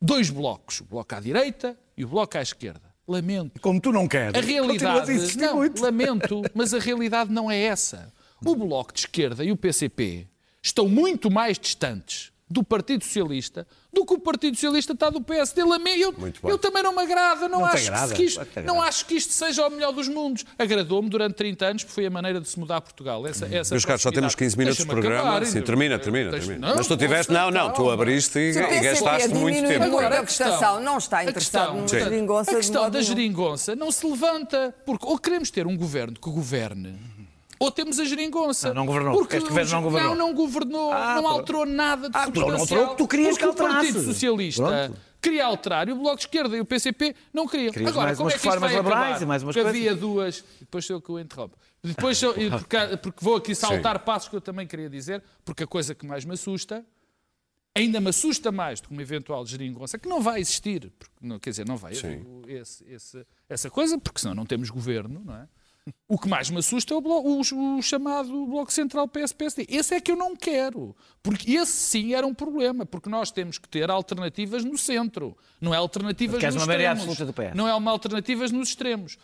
[0.00, 2.88] Dois blocos, o bloco à direita e o bloco à esquerda.
[3.06, 3.60] Lamento.
[3.60, 4.34] Como tu não queres.
[4.34, 5.10] A realidade.
[5.10, 5.82] a Não, muito.
[5.82, 8.12] lamento, mas a realidade não é essa.
[8.44, 10.28] O Bloco de Esquerda e o PCP
[10.68, 15.60] estão muito mais distantes do Partido Socialista do que o Partido Socialista está do PSD.
[15.62, 16.14] Eu,
[16.44, 17.48] eu também não me agrada.
[17.48, 18.88] Não, Não acho, agrada, que isto, não agrada.
[18.88, 20.44] acho que isto seja o melhor dos mundos.
[20.58, 23.26] Agradou-me durante 30 anos, porque foi a maneira de se mudar a Portugal.
[23.26, 25.30] Essa, essa Meus caros, só temos 15 minutos de programa.
[25.30, 26.68] acabar, Sim, termina, termina, termina.
[26.68, 27.32] Não, Mas tu tiveste.
[27.32, 29.84] Não, não, tu abriste e, e gastaste muito tempo.
[29.84, 34.74] Agora, a questão- não está interessado numa geringonça A questão da geringonça não se levanta,
[34.86, 36.94] porque ou queremos ter um governo que governe,
[37.58, 38.68] ou temos a geringonça.
[38.68, 39.18] Não, não governou.
[39.18, 40.10] Porque Este governo não governou.
[40.14, 41.38] Não, não governou, Ah, não pronto.
[41.38, 42.50] alterou nada de Ah, substancial.
[42.52, 43.74] não alterou o que tu querias que alterasse.
[43.74, 45.00] o Partido Socialista Pronto.
[45.20, 47.72] queria alterar e o Bloco de Esquerda e o PCP não queriam.
[47.72, 49.22] Querias Agora, mais como é que isto vai acabar?
[49.22, 49.80] e mais umas Porque coisas.
[49.80, 50.44] havia duas...
[50.60, 51.56] Depois sou eu que o interrompo.
[51.82, 55.66] Depois, sou- porque, porque vou aqui saltar passos que eu também queria dizer, porque a
[55.66, 56.84] coisa que mais me assusta
[57.74, 60.90] ainda me assusta mais do que uma eventual geringonça, que não vai existir.
[60.98, 65.22] Porque, não, quer dizer, não vai esse- esse- essa coisa, porque senão não temos governo,
[65.24, 65.48] não é?
[66.08, 69.66] O que mais me assusta é o, blo- o- o chamado Bloco Central PS-PSD.
[69.68, 70.96] Esse é que eu não quero.
[71.22, 72.84] Porque esse sim era um problema.
[72.86, 75.36] Porque nós temos que ter alternativas no centro.
[75.60, 77.10] Não é alternativas Queres nos uma maioria extremos.
[77.20, 77.56] absoluta do PS.
[77.56, 79.16] Não é uma alternativas nos extremos.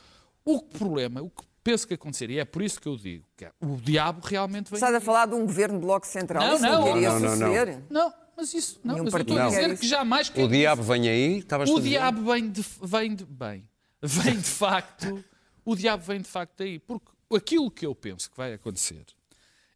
[0.45, 3.47] O problema, o que penso que acontecer, e é por isso que eu digo, que
[3.47, 4.75] é, o diabo realmente vem...
[4.77, 6.43] Estás a falar de um governo de bloco central.
[6.43, 7.37] Não, não, queria não, não, não.
[7.49, 7.83] suceder.
[7.89, 8.79] Não, mas isso...
[8.85, 9.81] Não, Nenhum mas eu estou a dizer isso.
[9.81, 10.29] que jamais...
[10.29, 13.67] O quer diabo vem aí, estavas o diabo vem de, vem de bem,
[14.03, 15.25] vem de facto,
[15.65, 19.05] o diabo vem de facto daí, porque aquilo que eu penso que vai acontecer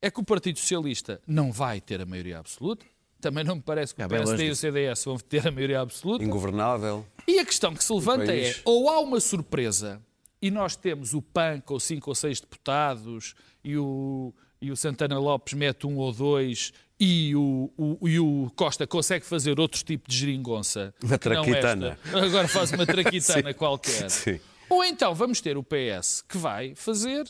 [0.00, 2.84] é que o Partido Socialista não vai ter a maioria absoluta,
[3.20, 5.50] também não me parece que o É bem PSD e o CDS vão ter a
[5.50, 6.22] maioria absoluta.
[6.22, 7.04] Ingovernável.
[7.26, 10.00] E a questão que se levanta é, ou há uma surpresa
[10.40, 13.34] e nós temos o PAN com cinco ou seis deputados
[13.64, 14.32] e o,
[14.62, 19.24] e o Santana Lopes mete um ou dois e o, o- e o Costa consegue
[19.24, 20.94] fazer outro tipo de geringonça.
[21.02, 21.98] Uma traquitana.
[22.12, 24.08] Agora faz uma traquitana qualquer.
[24.10, 24.38] sim.
[24.68, 27.26] Ou então vamos ter o PS que vai fazer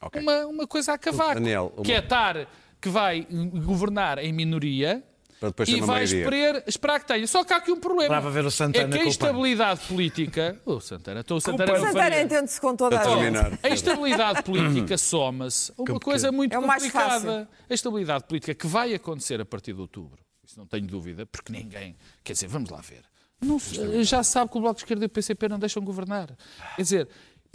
[0.00, 0.20] Ok.
[0.20, 1.34] uma, uma coisa a cavaco.
[1.34, 2.48] Daniel, uma- Que é estar,
[2.80, 3.26] que vai
[3.64, 5.02] governar em minoria
[5.38, 7.26] Para depois ter e vai esperar, esperar que tenha.
[7.26, 8.20] Só que há aqui um problema.
[8.20, 10.60] Vai ver o Santana é que a instabilidade política.
[10.66, 13.14] O Santana, então o Santana O Santana entende-se com toda a gente.
[13.14, 13.58] terminar.
[13.62, 17.48] A instabilidade política soma-se a uma coisa muito É complicada.
[17.70, 21.52] A instabilidade política que vai acontecer a partir de outubro, isso não tenho dúvida, porque
[21.52, 21.96] ninguém.
[22.24, 23.02] Quer dizer, vamos lá ver.
[23.42, 23.58] Não
[24.04, 26.28] já se sabe que o Bloco de Esquerda e o PCP não deixam governar.
[26.76, 27.08] Quer dizer,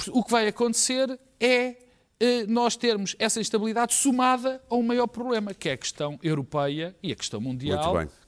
[0.10, 1.76] o que vai acontecer é
[2.20, 6.96] eh, nós termos essa instabilidade somada a um maior problema, que é a questão europeia
[7.02, 7.80] e a questão mundial,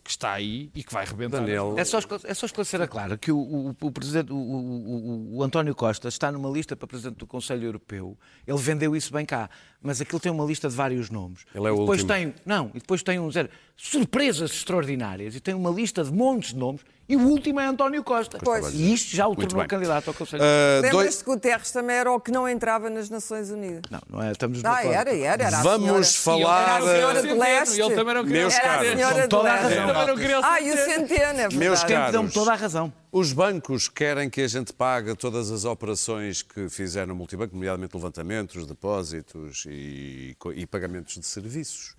[0.04, 1.42] que está aí e que vai rebentar.
[1.42, 5.44] Daniel, É só, é só esclarecer a clara que o, o, o presidente, o- o
[5.44, 8.18] António Costa está numa lista para presidente do Conselho Europeu.
[8.48, 9.50] Ele vendeu isso bem cá,
[9.82, 11.42] mas aquilo tem uma lista de vários nomes.
[11.56, 12.08] Ele é o e depois último.
[12.08, 16.50] tem, não, e depois tem um zero, surpresas extraordinárias e tem uma lista de montes
[16.54, 16.82] de nomes.
[17.08, 18.38] E o último é António Costa.
[18.44, 18.72] Pois.
[18.72, 19.68] E isto já o Muito tornou bem.
[19.68, 20.82] candidato ao Conselho ah, Europeu.
[20.92, 23.82] dois- Lembras-te que o Guterres também era o que não entrava nas Nações Unidas.
[23.90, 25.44] Não, não é, estamos Ah, no era, era.
[25.44, 26.44] era a Vamos senhora.
[26.44, 27.82] falar- Era a senhora de Centeno, leste.
[27.82, 28.90] Ele também não queria Meus Era a caros.
[28.92, 29.64] senhora a leste.
[29.64, 29.88] razão.
[29.88, 31.14] Também não queria o Ah, e o Centeno.
[31.16, 31.58] É verdade.
[31.58, 32.12] Meus caros.
[32.12, 32.94] dão-me toda a razão.
[33.12, 37.96] Os bancos querem que a gente pague todas as operações que fizer no multibanco, nomeadamente
[37.96, 41.96] levantamentos, depósitos e, e pagamentos de serviços.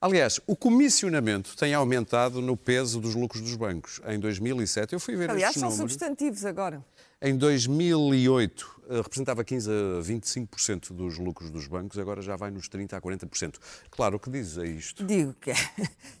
[0.00, 4.00] Aliás, o comissionamento tem aumentado no peso dos lucros dos bancos.
[4.06, 5.92] Em 2007, eu fui ver Aliás, estes são números.
[5.92, 6.84] substantivos agora.
[7.20, 12.68] Em 2008, eh, representava 15 a 25% dos lucros dos bancos, agora já vai nos
[12.68, 13.58] 30 a 40%.
[13.90, 15.04] Claro, o que diz a isto?
[15.04, 15.56] Digo que é,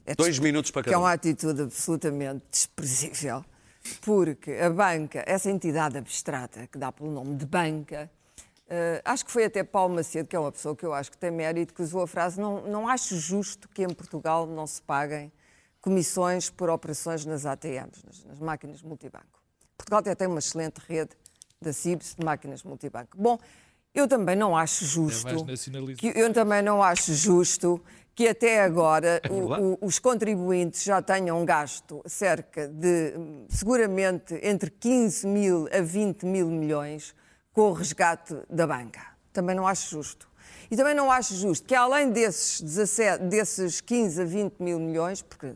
[0.06, 1.04] é Dois minutos para que é cada um.
[1.04, 3.44] uma atitude absolutamente desprezível,
[4.00, 8.10] porque a banca, essa entidade abstrata que dá pelo nome de banca,
[8.68, 11.16] eh, acho que foi até Paulo Macedo, que é uma pessoa que eu acho que
[11.18, 14.80] tem mérito, que usou a frase: não, não acho justo que em Portugal não se
[14.82, 15.32] paguem
[15.80, 19.40] comissões por operações nas ATMs, nas, nas máquinas multibanco.
[19.76, 21.10] Portugal até tem uma excelente rede
[21.60, 23.16] da CIBS de máquinas multibanco.
[23.16, 23.38] Bom,
[23.94, 25.44] eu também não acho justo.
[25.46, 26.00] nacionalista.
[26.00, 27.80] que eu também não acho justo
[28.14, 33.14] que até agora É o- o- os contribuintes já tenham gasto cerca de,
[33.48, 37.14] seguramente, entre 15 mil a 20 mil milhões
[37.52, 39.00] com o resgate da banca.
[39.32, 40.28] Também não acho justo.
[40.70, 45.22] E também não acho justo que, além desses, 17, desses 15 a 20 mil milhões,
[45.22, 45.54] porque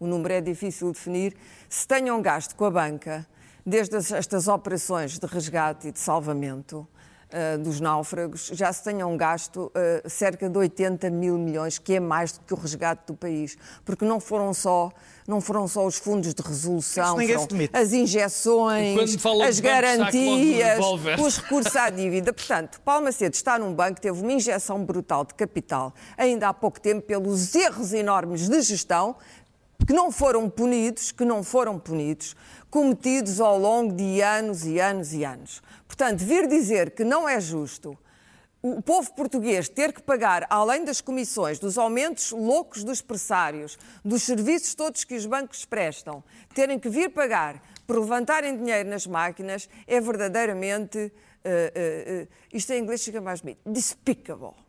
[0.00, 1.36] o número é difícil de definir,
[1.68, 3.26] se tenham gasto com a banca,
[3.64, 6.86] desde as- estas operações de resgate e de salvamento
[7.30, 12.00] ah, dos náufragos, já se tenham gasto ah, cerca de 80 mil milhões, que é
[12.00, 13.56] mais do que o resgate do país.
[13.84, 14.90] Porque não foram só,
[15.28, 17.18] não foram só os fundos de resolução,
[17.70, 19.14] as injeções,
[19.46, 20.78] as garantias,
[21.22, 22.32] os recursos à dívida.
[22.32, 26.80] Portanto, Paulo Macedo está num banco, teve uma injeção brutal de capital, ainda há pouco
[26.80, 29.16] tempo, pelos erros enormes de gestão,
[29.86, 32.34] que não foram punidos, que não foram punidos,
[32.70, 35.62] cometidos ao longo de anos e anos e anos.
[35.86, 37.98] Portanto, vir dizer que não é justo
[38.62, 44.22] o povo português ter que pagar, além das comissões, dos aumentos loucos dos pressários, dos
[44.22, 46.22] serviços todos que os bancos prestam,
[46.54, 51.12] terem que vir pagar por levantarem dinheiro nas máquinas, é verdadeiramente.
[51.44, 53.60] eh, eh, eh, isto em inglês fica mais bonito.
[53.64, 54.67] Despicable.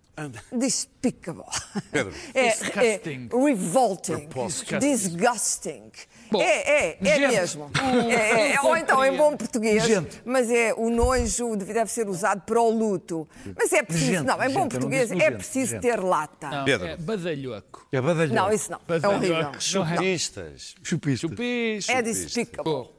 [0.51, 1.43] Despicable.
[1.91, 2.13] Pedro.
[2.33, 3.29] É, Disgusting.
[3.31, 4.27] é revolting.
[4.27, 4.79] Disgusting.
[4.79, 5.91] Disgusting.
[6.31, 7.71] Bom, é, é, é gente, mesmo.
[8.09, 10.21] É, é, ou então em bom português, Gente.
[10.23, 13.27] mas é o nojo deve ser usado para o luto.
[13.57, 15.81] Mas é preciso, Gente, não, em bom português é preciso gente.
[15.81, 16.49] ter lata.
[16.49, 16.87] Não, Pedro.
[16.87, 17.87] é badalhoco.
[17.91, 18.35] É badalhão.
[18.35, 18.79] Não, isso não.
[18.87, 19.35] É horrível.
[19.35, 19.61] Badalhoco.
[19.61, 20.75] Chupistas.
[20.83, 21.27] Chupista.
[21.27, 21.89] Chupis.
[21.89, 22.63] É despicable.
[22.63, 22.98] Bom,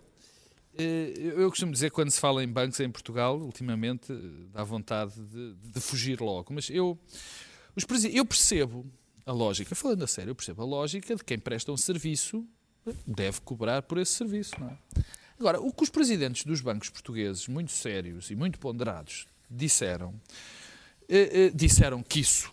[0.81, 4.16] eu costumo dizer quando se fala em bancos em Portugal, ultimamente, eh,
[4.53, 6.53] dá vontade de, de fugir logo.
[6.53, 6.99] Mas eu,
[7.76, 8.87] os eu percebo
[9.26, 12.47] a lógica, falando a sério, eu percebo a lógica de quem presta um serviço
[12.87, 14.53] eh, deve cobrar por esse serviço.
[14.59, 14.78] Não é?
[15.39, 20.14] Agora, o que os presidentes dos bancos portugueses, muito sérios e muito ponderados, disseram,
[21.09, 22.51] eh, eh, disseram que isso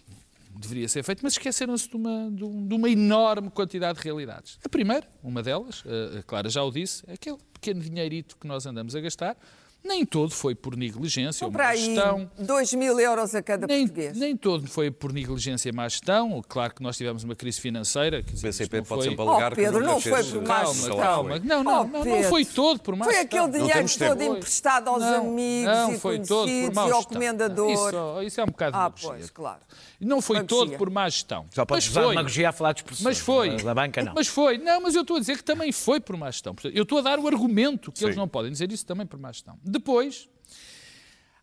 [0.59, 4.57] deveria ser feito, mas esqueceram-se de uma, de um- uma enorme quantidade de realidades.
[4.65, 8.47] A primeira, uma delas, eh, a Clara já o disse, é aquele pequeno dinheirito que
[8.47, 9.37] nós andamos a gastar,
[9.83, 12.29] nem todo foi por negligência ou má aí gestão.
[12.37, 14.17] 2 mil euros a cada Nem, português.
[14.17, 16.43] nem todo foi por negligência e má gestão.
[16.47, 18.21] Claro que nós tivemos uma crise financeira.
[18.21, 19.09] quer O PCP não pode foi...
[19.09, 20.97] sempre Oh, alegar Pedro, que não foi por má gestão.
[20.97, 21.39] calma.
[21.39, 23.45] Não, não, Oh, não, não foi todo por má Foi gestão.
[23.45, 24.35] aquele dinheiro todo tempo.
[24.37, 27.71] emprestado aos Não, amigos não, e foi todo por má e ao comendador.
[27.71, 29.59] Isso, isso é um bocado de Ah, pois, claro.
[29.99, 30.67] Não foi Demagogia.
[30.67, 31.45] todo por má gestão.
[31.55, 32.09] Mas podes usar foi.
[32.09, 33.03] demagogia a falar de expressões.
[33.03, 33.55] Mas foi.
[33.63, 34.13] Da banca, não.
[34.13, 34.57] Mas foi.
[34.59, 36.55] Não, mas eu estou a dizer que também foi por má gestão.
[36.73, 39.31] Eu estou a dar o argumento que eles não podem dizer isso também por má
[39.31, 39.57] gestão.
[39.69, 40.29] Depois,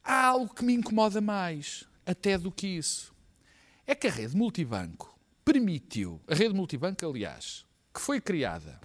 [0.03, 3.15] há algo que me incomoda mais, até do que isso.
[3.87, 8.81] É que a rede multibanco permitiu, a rede multibanco, aliás, que foi criada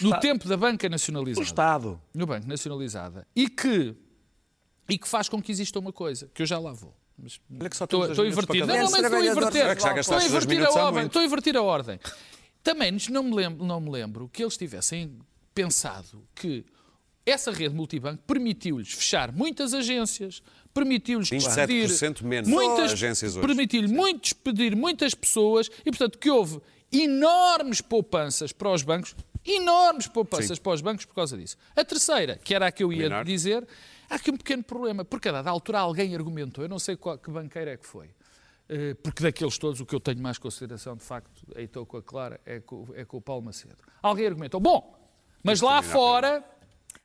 [0.00, 2.00] no tempo da banca O nacionalizada Estado.
[2.14, 3.94] no Banco Nacionalizada e que,
[4.88, 6.96] e que faz com que exista uma coisa, que eu já lá vou.
[7.16, 9.66] Mas Olha que só estou, estou para Não, não, mas estou a inverter.
[9.66, 11.06] É Estou a invertir a ordem.
[11.06, 12.00] Estou a invertir a ordem.
[12.62, 15.18] Também não me lembro, não me lembro que eles tivessem
[15.54, 16.64] pensado que
[17.24, 20.42] essa rede multibanco permitiu-lhes fechar muitas agências,
[20.72, 23.46] permitiu-lhes 27% despedir menos muitas agências hoje.
[23.46, 26.60] permitiu-lhe muito despedir muitas pessoas e, portanto, que houve
[26.92, 29.14] enormes poupanças para os bancos,
[29.44, 31.56] enormes poupanças para os bancos por causa disso.
[31.76, 33.30] A terceira, que era a que eu ia Leonardo?
[33.30, 33.66] dizer,
[34.08, 37.16] há aqui um pequeno problema, porque a dada altura alguém argumentou, eu não sei qual,
[37.16, 38.10] que banqueiro é que foi,
[38.68, 41.96] eh, porque daqueles todos o que eu tenho mais consideração, de facto, aí estou com
[41.96, 43.76] a Clara, é com, é com o Paulo Macedo.
[44.02, 44.98] Alguém argumentou, bom,
[45.42, 46.44] mas lá fora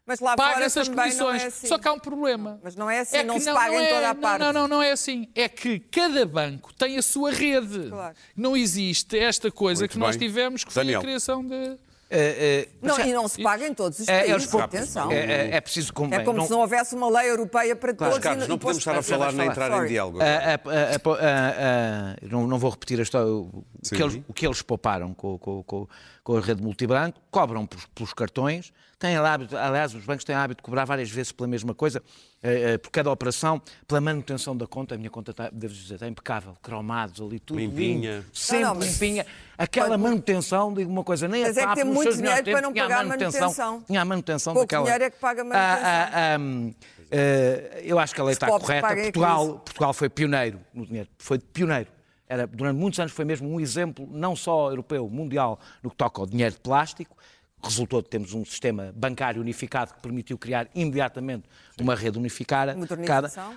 [0.07, 1.43] Mas lá fora paga-se as também não comissões.
[1.43, 1.67] é assim.
[1.67, 2.59] Só que há um problema.
[2.63, 4.39] Mas não é assim, que não se paga em é- toda a não, parte.
[4.41, 5.27] Não, não, não é assim.
[5.33, 7.89] É que cada banco tem a sua rede.
[7.89, 8.15] Claro.
[8.35, 10.27] Não existe esta coisa Muito que nós bem.
[10.27, 10.99] tivemos, que foi Daniel.
[10.99, 11.77] a criação de...
[12.07, 14.31] É, é, Não, e não se paga em todos os é, países.
[14.35, 15.11] eles pro- atenção.
[15.11, 15.15] é,
[15.49, 16.23] é, é preciso É convém.
[16.23, 18.19] como não- se não houvesse uma lei europeia para todos.
[18.19, 19.87] Carlos, e não podemos estar a falar nem entrar em Sorry.
[19.89, 20.21] diálogo.
[20.21, 24.21] A- a- a- a- a- a- não, não vou repetir a história, o, que eles,
[24.27, 25.87] o que eles pouparam com, com, com,
[26.25, 30.63] com a rede multibanco, cobram pelos, cartões, têm hábito, aliás, os bancos têm hábito de
[30.63, 32.01] cobrar várias vezes pela mesma coisa,
[32.41, 35.93] eh, eh, por cada operação, pela manutenção da conta, a minha conta está, devo dizer,
[35.93, 38.15] está impecável, cromados ali, tudo Limpinha.
[38.17, 39.25] limpo, sempre Não, não, mas- limpinha.
[39.55, 42.71] Aquela manutenção, digo uma coisa, nem Mas a é que tem muito dinheiro para não
[42.71, 43.83] a pagar a manutenção.
[43.83, 44.83] Tinha a manutenção Pouco daquela...
[44.83, 45.83] dinheiro é que paga a manutenção.
[45.85, 46.73] Ah, ah, hum,
[47.11, 48.87] eh, eu acho que a lei Os está correta.
[48.87, 49.47] a Portugal.
[49.59, 51.07] Portugal foi pioneiro no dinheiro.
[51.19, 51.94] Foi pioneiro.
[52.27, 56.21] Era, durante muitos anos foi mesmo um exemplo, não só europeu, mundial, no que toca
[56.21, 57.15] ao dinheiro de plástico.
[57.63, 61.45] Resultou de termos um sistema bancário unificado que permitiu criar imediatamente
[61.79, 62.75] uma rede unificada.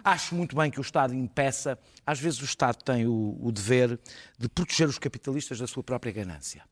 [0.03, 1.79] Acho muito bem que o Estado impeça.
[2.07, 3.99] Às vezes o Estado tem o, o dever
[4.39, 6.63] de proteger os capitalistas da sua própria ganância.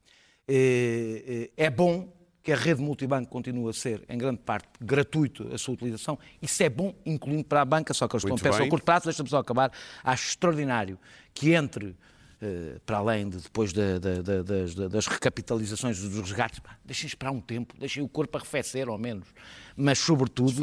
[0.49, 2.09] Eh, eh, É bom
[2.47, 6.17] que a rede multibanco continue a ser, em grande parte, gratuito a sua utilização.
[6.41, 8.69] Isso é bom, incluindo para a banca, só que eles estão a pensar bem.
[8.69, 9.07] a curto prazo.
[9.07, 9.73] Deixa-me só acabar.
[10.05, 10.97] Acho extraordinário
[11.35, 11.97] que entre
[12.41, 17.07] eh, para além de depois da- da- da- das, da- das recapitalizações dos resgates, deixem
[17.09, 19.27] esperar um tempo, deixem o corpo arrefecer ao menos,
[19.75, 20.61] mas sobretudo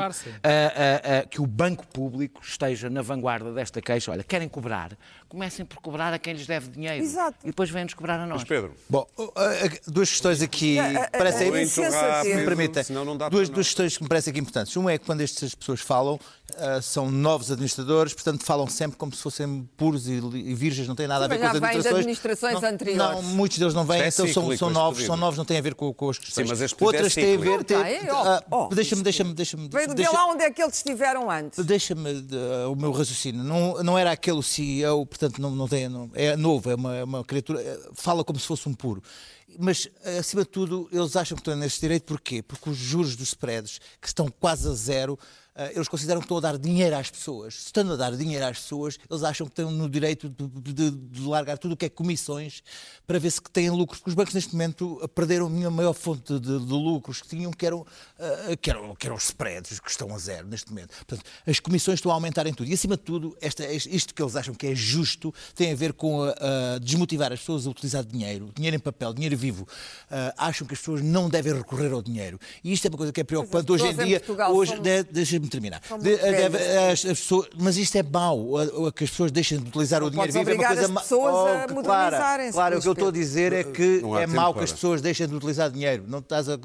[1.31, 4.11] que o banco público esteja na vanguarda desta queixa.
[4.11, 4.95] Olha, querem cobrar?
[5.33, 7.35] Comecem por cobrar a quem lhes deve dinheiro Exato.
[7.43, 8.41] e depois vêm-nos cobrar a nós.
[8.41, 9.31] Mas Pedro, Bom, uh, uh,
[9.87, 11.81] duas questões aqui a- parecem se
[12.35, 14.75] me permitem, senão não dá duas, duas questões que me parecem aqui importantes.
[14.75, 16.19] Uma é que quando estas pessoas falam,
[16.55, 20.93] ah, são novos administradores, portanto falam sempre como se fossem puros e, e virgens, não
[20.93, 22.53] têm nada a ver Mas com as vêm de administrações.
[22.53, 23.15] administrações não, anteriores.
[23.15, 25.07] Não, muitos deles não vêm, É então são, são novos, pedido.
[25.07, 26.45] são novos, não têm a ver com, com as questões.
[26.45, 27.63] Sim, mas este pedido é Outras têm a ver.
[27.63, 29.67] têm- Não tem, ah, oh, oh, deixa-me, deixa-me, deixa-me.
[29.67, 31.65] Vê, vê deixa- lá onde é que eles estiveram antes.
[31.65, 33.43] Deixa-me uh, o meu raciocínio.
[33.43, 37.03] Não, não era aquele CEO, portanto, não, não tem, não- é novo, é uma, é
[37.03, 39.01] uma criatura, eh, fala como se fosse um puro.
[39.59, 39.87] Mas,
[40.19, 42.41] acima de tudo, eles acham que estão nesse direito, porquê?
[42.41, 45.17] Porque os juros dos spreads, que estão quase a zero,
[45.75, 47.53] eles consideram que estão a dar dinheiro às pessoas.
[47.55, 50.91] Se estão a dar dinheiro às pessoas, eles acham que estão no direito de, de-
[50.91, 52.63] de largar tudo o que é comissões
[53.05, 53.99] para ver se que têm lucros.
[53.99, 57.51] Porque os bancos, neste momento, perderam a minha maior fonte de, de lucros que tinham,
[57.51, 57.85] que eram,
[58.17, 60.89] eh, que, eram, que eram os spreads, que estão a zero neste momento.
[61.05, 62.69] Portanto, as comissões estão a aumentar em tudo.
[62.69, 65.93] E, acima de tudo, esta, isto que eles acham que é justo tem a ver
[65.93, 66.29] com a,
[66.75, 69.67] a desmotivar as pessoas a utilizar dinheiro, dinheiro em papel, dinheiro vivo.
[70.09, 72.39] Ah, acham que as pessoas não devem recorrer ao dinheiro.
[72.63, 74.19] E isto é uma coisa que é preocupante hoje em dia.
[74.19, 75.03] Portugal Hoje, são- de-
[75.43, 75.81] deixa-me terminar.
[76.01, 77.05] De- deve- velhas.
[77.05, 80.03] as- as pessoas- mas isto é mau, a- a- que as pessoas deixem de utilizar
[80.03, 80.61] o dinheiro podes vivo.
[80.61, 81.33] É uma coisa as pessoas
[81.63, 84.27] a que- modernizarem-se, Claro, claro, o que eu estou a dizer é que Não é
[84.27, 86.03] mau que as pessoas deixem de utilizar dinheiro.
[86.07, 86.57] Não estás a.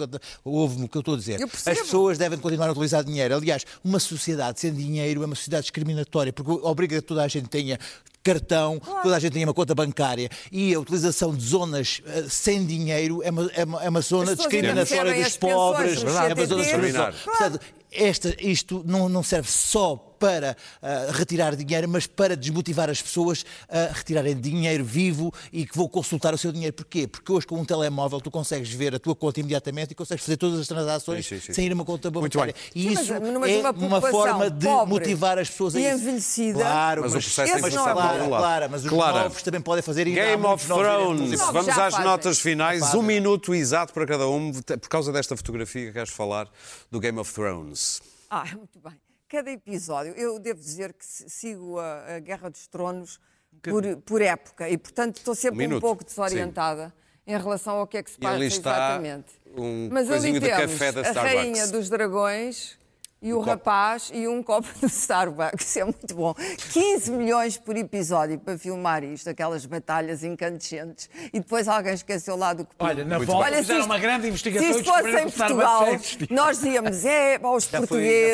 [0.44, 1.40] Ouve-me o que eu estou a dizer.
[1.40, 3.34] Eu As pessoas devem continuar a utilizar dinheiro.
[3.34, 7.48] Aliás, uma sociedade sem dinheiro é uma sociedade discriminatória, porque obriga que toda a gente
[7.48, 7.78] tenha
[8.22, 12.66] cartão, toda a gente tenha uma conta bancária e a utilização de zonas eh, sem
[12.66, 17.14] dinheiro é uma, é uma, é uma zona discriminatória dos pobres, é uma zona discriminatória.
[17.24, 17.38] Claro.
[17.38, 17.60] Portanto,
[17.90, 23.44] esta, isto não, não serve só para ah, retirar dinheiro, mas para desmotivar as pessoas
[23.68, 26.74] a retirarem dinheiro vivo e que vão consultar o seu dinheiro.
[26.74, 27.06] Porquê?
[27.06, 30.36] Porque hoje com um telemóvel tu consegues ver a tua conta imediatamente e consegues fazer
[30.36, 31.52] todas as transações Sim, sim, sim.
[31.52, 32.54] sem ir a uma conta Muito bancária.
[32.54, 32.82] bem.
[32.82, 35.84] E Sim, mas- isso mas é uma forma de pobre motivar as pessoas a e
[35.84, 35.94] isso.
[36.02, 36.58] envelhecida.
[36.60, 39.22] Claro, Mas o mas, processo tem que mas, passar por claro, claro, mas os Clara,
[39.24, 41.30] novos também podem fazer e há Game of Thrones.
[41.38, 42.04] Não, Vamos às fazem.
[42.04, 42.80] notas finais.
[42.80, 43.00] Fazem.
[43.00, 46.48] Um minuto exato para cada um, por causa desta fotografia que queres falar
[46.90, 48.00] do Game of Thrones.
[48.30, 48.92] Ah, muito bem.
[49.28, 53.20] Cada episódio, eu devo dizer que sigo a, a Guerra dos Tronos
[53.62, 56.94] por, por época e, portanto, estou sempre Um um, pouco desorientada
[57.26, 59.28] em relação ao que é que se passa está exatamente.
[59.54, 61.22] um Mas ali temos a.
[61.22, 62.78] Rainha dos Dragões
[63.20, 63.50] e o copo.
[63.50, 65.66] rapaz e um copo do Starbucks.
[65.66, 66.34] Isso é muito bom.
[66.72, 71.08] 15 milhões por episódio para filmar isto, aquelas batalhas incandescentes.
[71.32, 73.60] E depois alguém esqueceu lá do que Olha, na volta bem.
[73.60, 76.26] fizeram isto- uma grande investigação se isto fosse em o Portugal, existia.
[76.30, 77.86] nós dizíamos, é, pá, os Já foi- já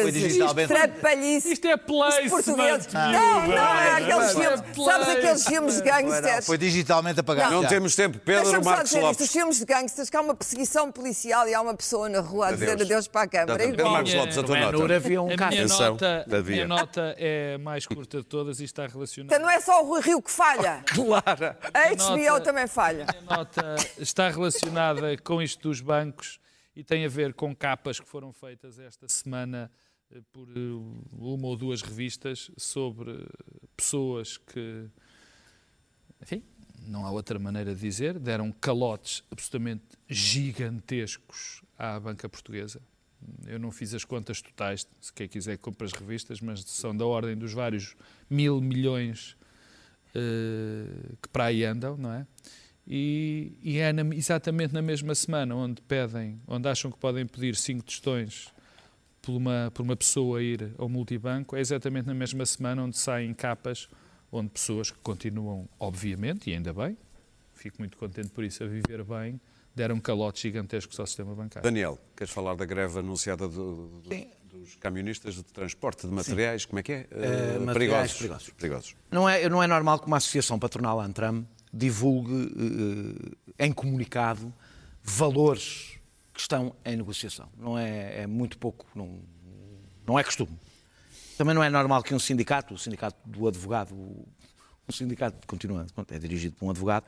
[0.02, 1.52] foi portugueses, trapalhice.
[1.52, 2.92] Isto é placement, Os portugueses.
[2.92, 6.46] Não, não, é aqueles Isto é filmes, sabes aqueles filmes de não, gangsters?
[6.46, 7.54] Foi digitalmente apagado.
[7.54, 7.68] Não já.
[7.68, 8.18] temos tempo.
[8.18, 9.20] Pedro Marcos dizer isto, Lopes.
[9.26, 12.48] os filmes de gangsters, que há uma perseguição policial e há uma pessoa na rua
[12.48, 12.82] a dizer Adeus.
[12.90, 13.58] adeus para a câmara.
[13.58, 13.90] Pedro.
[13.90, 14.96] Marcos Lopes, a tua Nota.
[14.96, 15.50] havia um A caso.
[15.50, 19.34] minha, Atenção, nota, a minha nota é mais curta de todas e está relacionada.
[19.34, 20.82] Então não é só o Rui Rio que falha.
[20.94, 21.58] Clara.
[21.72, 23.06] A HBO nota- também falha.
[23.08, 26.38] A minha nota está relacionada com isto dos bancos
[26.76, 29.70] e tem a ver com capas que foram feitas esta semana
[30.12, 30.60] eh, por eh,
[31.12, 33.26] uma ou duas revistas sobre
[33.76, 34.86] pessoas que,
[36.20, 36.42] enfim,
[36.86, 42.80] não há outra maneira de dizer, deram calotes absolutamente gigantescos à banca portuguesa.
[43.46, 47.04] Eu não fiz as contas totais, se quem quiser compra as revistas, mas são da
[47.06, 47.94] ordem dos vários
[48.28, 49.36] mil milhões
[50.14, 50.86] eh,
[51.22, 52.26] que para aí andam, não é?
[52.86, 57.56] E, e é na- exatamente na mesma semana onde pedem, onde acham que podem pedir
[57.56, 58.48] cinco tostões
[59.22, 63.32] por uma, por uma pessoa ir ao multibanco, é exatamente na mesma semana onde saem
[63.32, 63.88] capas
[64.30, 66.96] onde pessoas que continuam, obviamente, e ainda bem,
[67.54, 69.40] fico muito contente por isso, a viver bem,
[69.74, 71.62] deram calotes gigantescos ao sistema bancário.
[71.64, 74.26] Daniel, queres falar da greve anunciada do- do-
[74.58, 76.64] dos camionistas de transporte de materiais?
[76.64, 77.06] Como é que é?
[77.10, 78.50] Eh, materiais perigosos.
[78.50, 78.96] perigosos.
[79.10, 84.52] Não é, não é normal que uma associação patronal Antram divulgue eh, em comunicado
[85.02, 85.98] valores
[86.32, 87.48] que estão em negociação.
[87.58, 89.20] Não é, é muito pouco, não,
[90.06, 90.56] não é costume.
[91.36, 93.94] Também não é normal que um sindicato, o sindicato do advogado,
[94.88, 97.04] um sindicato continua, é dirigido por um advogado,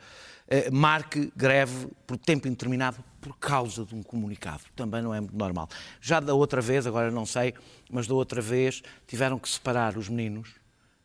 [0.47, 4.63] eh, marque greve por tempo indeterminado por causa de um comunicado.
[4.75, 5.69] Também não é muito normal.
[6.01, 7.53] Já da outra vez, agora não sei,
[7.91, 10.55] mas da outra vez tiveram que separar os meninos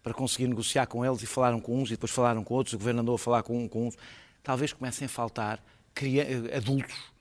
[0.02, 2.78] para conseguir negociar com eles e falaram com uns e depois falaram com outros, o
[2.78, 3.96] governo andou a falar com um, com uns.
[4.42, 5.62] Talvez comecem a faltar
[6.00, 7.11] eh, adultos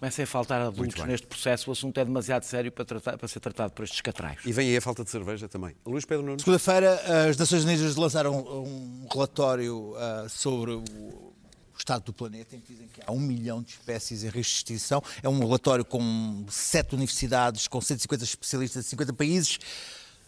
[0.00, 3.38] Comecem a faltar adultos neste processo, o assunto é demasiado sério para, tratar- para ser
[3.38, 4.40] tratado por estes catraios.
[4.46, 5.76] E vem aí a falta de cerveja também.
[5.84, 6.40] Luís Pedro Nunes.
[6.42, 11.30] Segunda-feira, as Nações Unidas lançaram um relatório ah, sobre o
[11.72, 14.52] o estado do planeta, em que dizem que há um milhão de espécies em risco
[14.66, 15.02] de extinção.
[15.22, 19.58] É um relatório com sete universidades, com 150 especialistas de 50 países.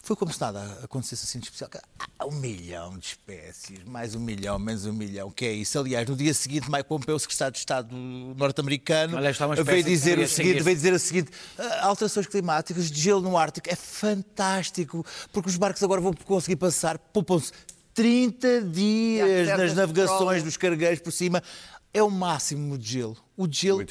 [0.04, 1.70] Foi como se nada acontecesse assim de especial.
[2.18, 5.78] Há um milhão de espécies, mais um milhão, menos um milhão, que é isso.
[5.78, 7.94] Aliás, no dia seguinte, Mike Pompeo, o secretário de Estado
[8.36, 9.16] norte-americano,
[9.64, 13.70] veio dizer, o seguinte, veio dizer o seguinte: "Ah, alterações climáticas, de gelo no Ártico,
[13.70, 17.52] é fantástico, porque os barcos agora vão conseguir passar, poupam-se
[17.94, 21.40] 30 E há dias nas navegações dos cargueiros por cima.
[21.94, 23.16] É o máximo de gelo.
[23.36, 23.84] O gelo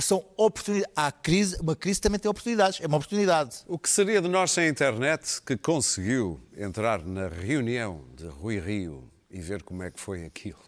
[0.00, 0.92] são oportunidades.
[0.96, 2.80] Há crise, uma crise também tem oportunidades.
[2.80, 3.58] É uma oportunidade.
[3.68, 8.58] O que seria de nós sem a internet que conseguiu entrar na reunião de Rui
[8.58, 10.58] Rio e ver como é que foi aquilo?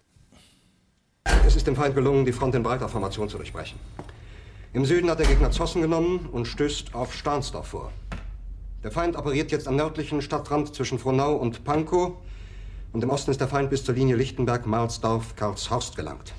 [1.45, 3.80] Es ist dem Feind gelungen, die Front in breiter Formation zu durchbrechen.
[4.72, 7.93] Im Süden hat der Gegner Zossen genommen und stößt auf Stahnsdorf vor.
[8.84, 12.12] Der Feind operiert jetzt am nördlichen Stadtrand zwischen Frohnau und Pankow
[12.93, 16.32] und im Osten ist der Feind bis zur Linie Lichtenberg-Marsdorf-Karlshorst gelangt.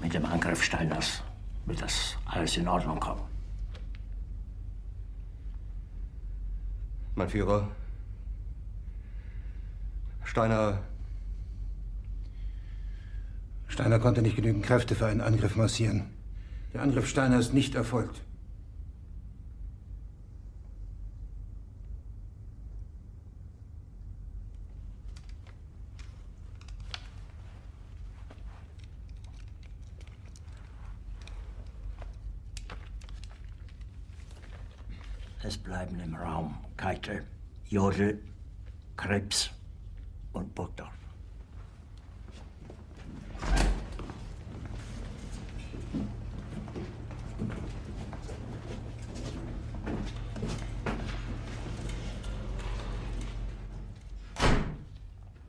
[0.00, 1.22] Mit dem Angriff Steiners
[1.66, 3.22] wird das alles in Ordnung kommen.
[7.14, 7.68] Mein Führer,
[10.24, 10.82] Steiner
[13.68, 16.10] Steiner konnte nicht genügend Kräfte für einen Angriff massieren.
[16.72, 18.22] Der Angriff Steiner ist nicht erfolgt.
[35.46, 37.22] Es bleiben im Raum Keitel,
[37.66, 38.18] Jodl,
[38.96, 39.50] Krebs
[40.32, 40.88] und Burgdorf.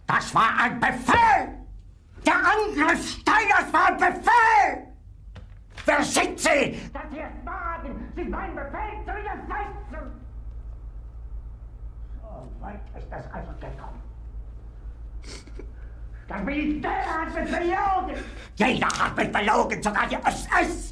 [0.07, 1.53] Das war ein Befehl!
[2.25, 4.95] Der Angriff Steiners war ein Befehl!
[5.85, 9.84] Wer sind Sie, dass Sie es wagen, sich meinen Befehl zu widersetzen?
[12.45, 14.01] So weit ist das also gekommen.
[16.27, 18.23] Das Militär hat mich belogen!
[18.55, 20.91] Jeder hat mich belogen, sogar die SS!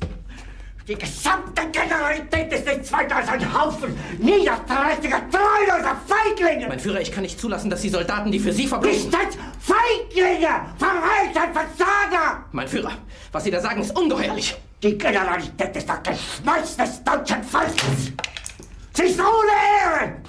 [0.88, 6.68] Die gesamte Generalität ist nichts weiter als ein Haufen niederträchtiger, treuloser Feiglinge!
[6.68, 8.95] Mein Führer, ich kann nicht zulassen, dass die Soldaten, die für Sie verbringen...
[8.95, 10.66] Nicht als Feiglinge!
[10.78, 12.45] Verreiter, Versager!
[12.51, 12.93] Mein Führer,
[13.32, 14.56] was Sie da sagen, ist ungeheuerlich.
[14.82, 18.12] Die Generalität ist das Geschmeiß des deutschen Volkes!
[18.93, 20.23] Sie ist ohne Ehre!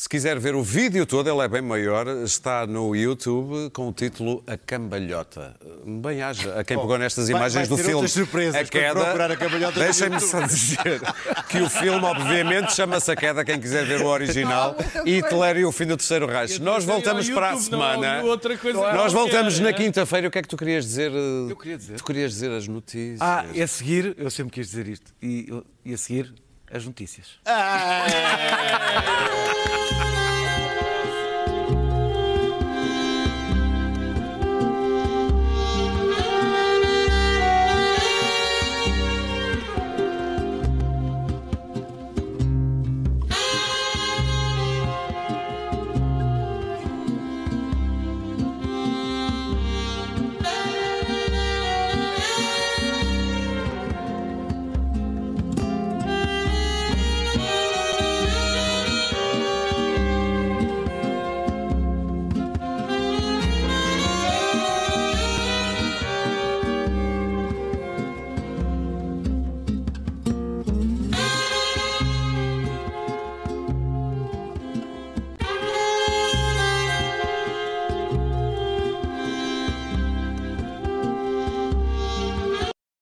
[0.00, 3.92] Se quiser ver o vídeo todo, ele é bem maior, está no YouTube com o
[3.92, 5.56] título A Cambalhota.
[5.84, 8.94] Bem haja a quem pegou nestas vai- imagens vai do ter filme surpresas A Queda.
[8.94, 11.00] procurar a cambalhota no Deixem-me só dizer
[11.50, 15.64] que o filme, obviamente, chama-se A Queda, quem quiser ver o original, e Hitler e
[15.64, 16.60] o fim do Terceiro Reich.
[16.62, 18.22] Nós voltamos para a YouTube, semana.
[18.22, 19.72] outra coisa Nós voltamos na é?
[19.72, 20.28] quinta-feira.
[20.28, 21.10] O que é que tu querias dizer?
[21.10, 21.96] Eu queria dizer.
[21.96, 23.20] Tu querias dizer as notícias.
[23.20, 25.52] Ah, e a seguir, eu sempre quis dizer isto, e,
[25.84, 26.32] e a seguir,
[26.70, 27.38] as notícias.
[27.44, 28.04] Ah!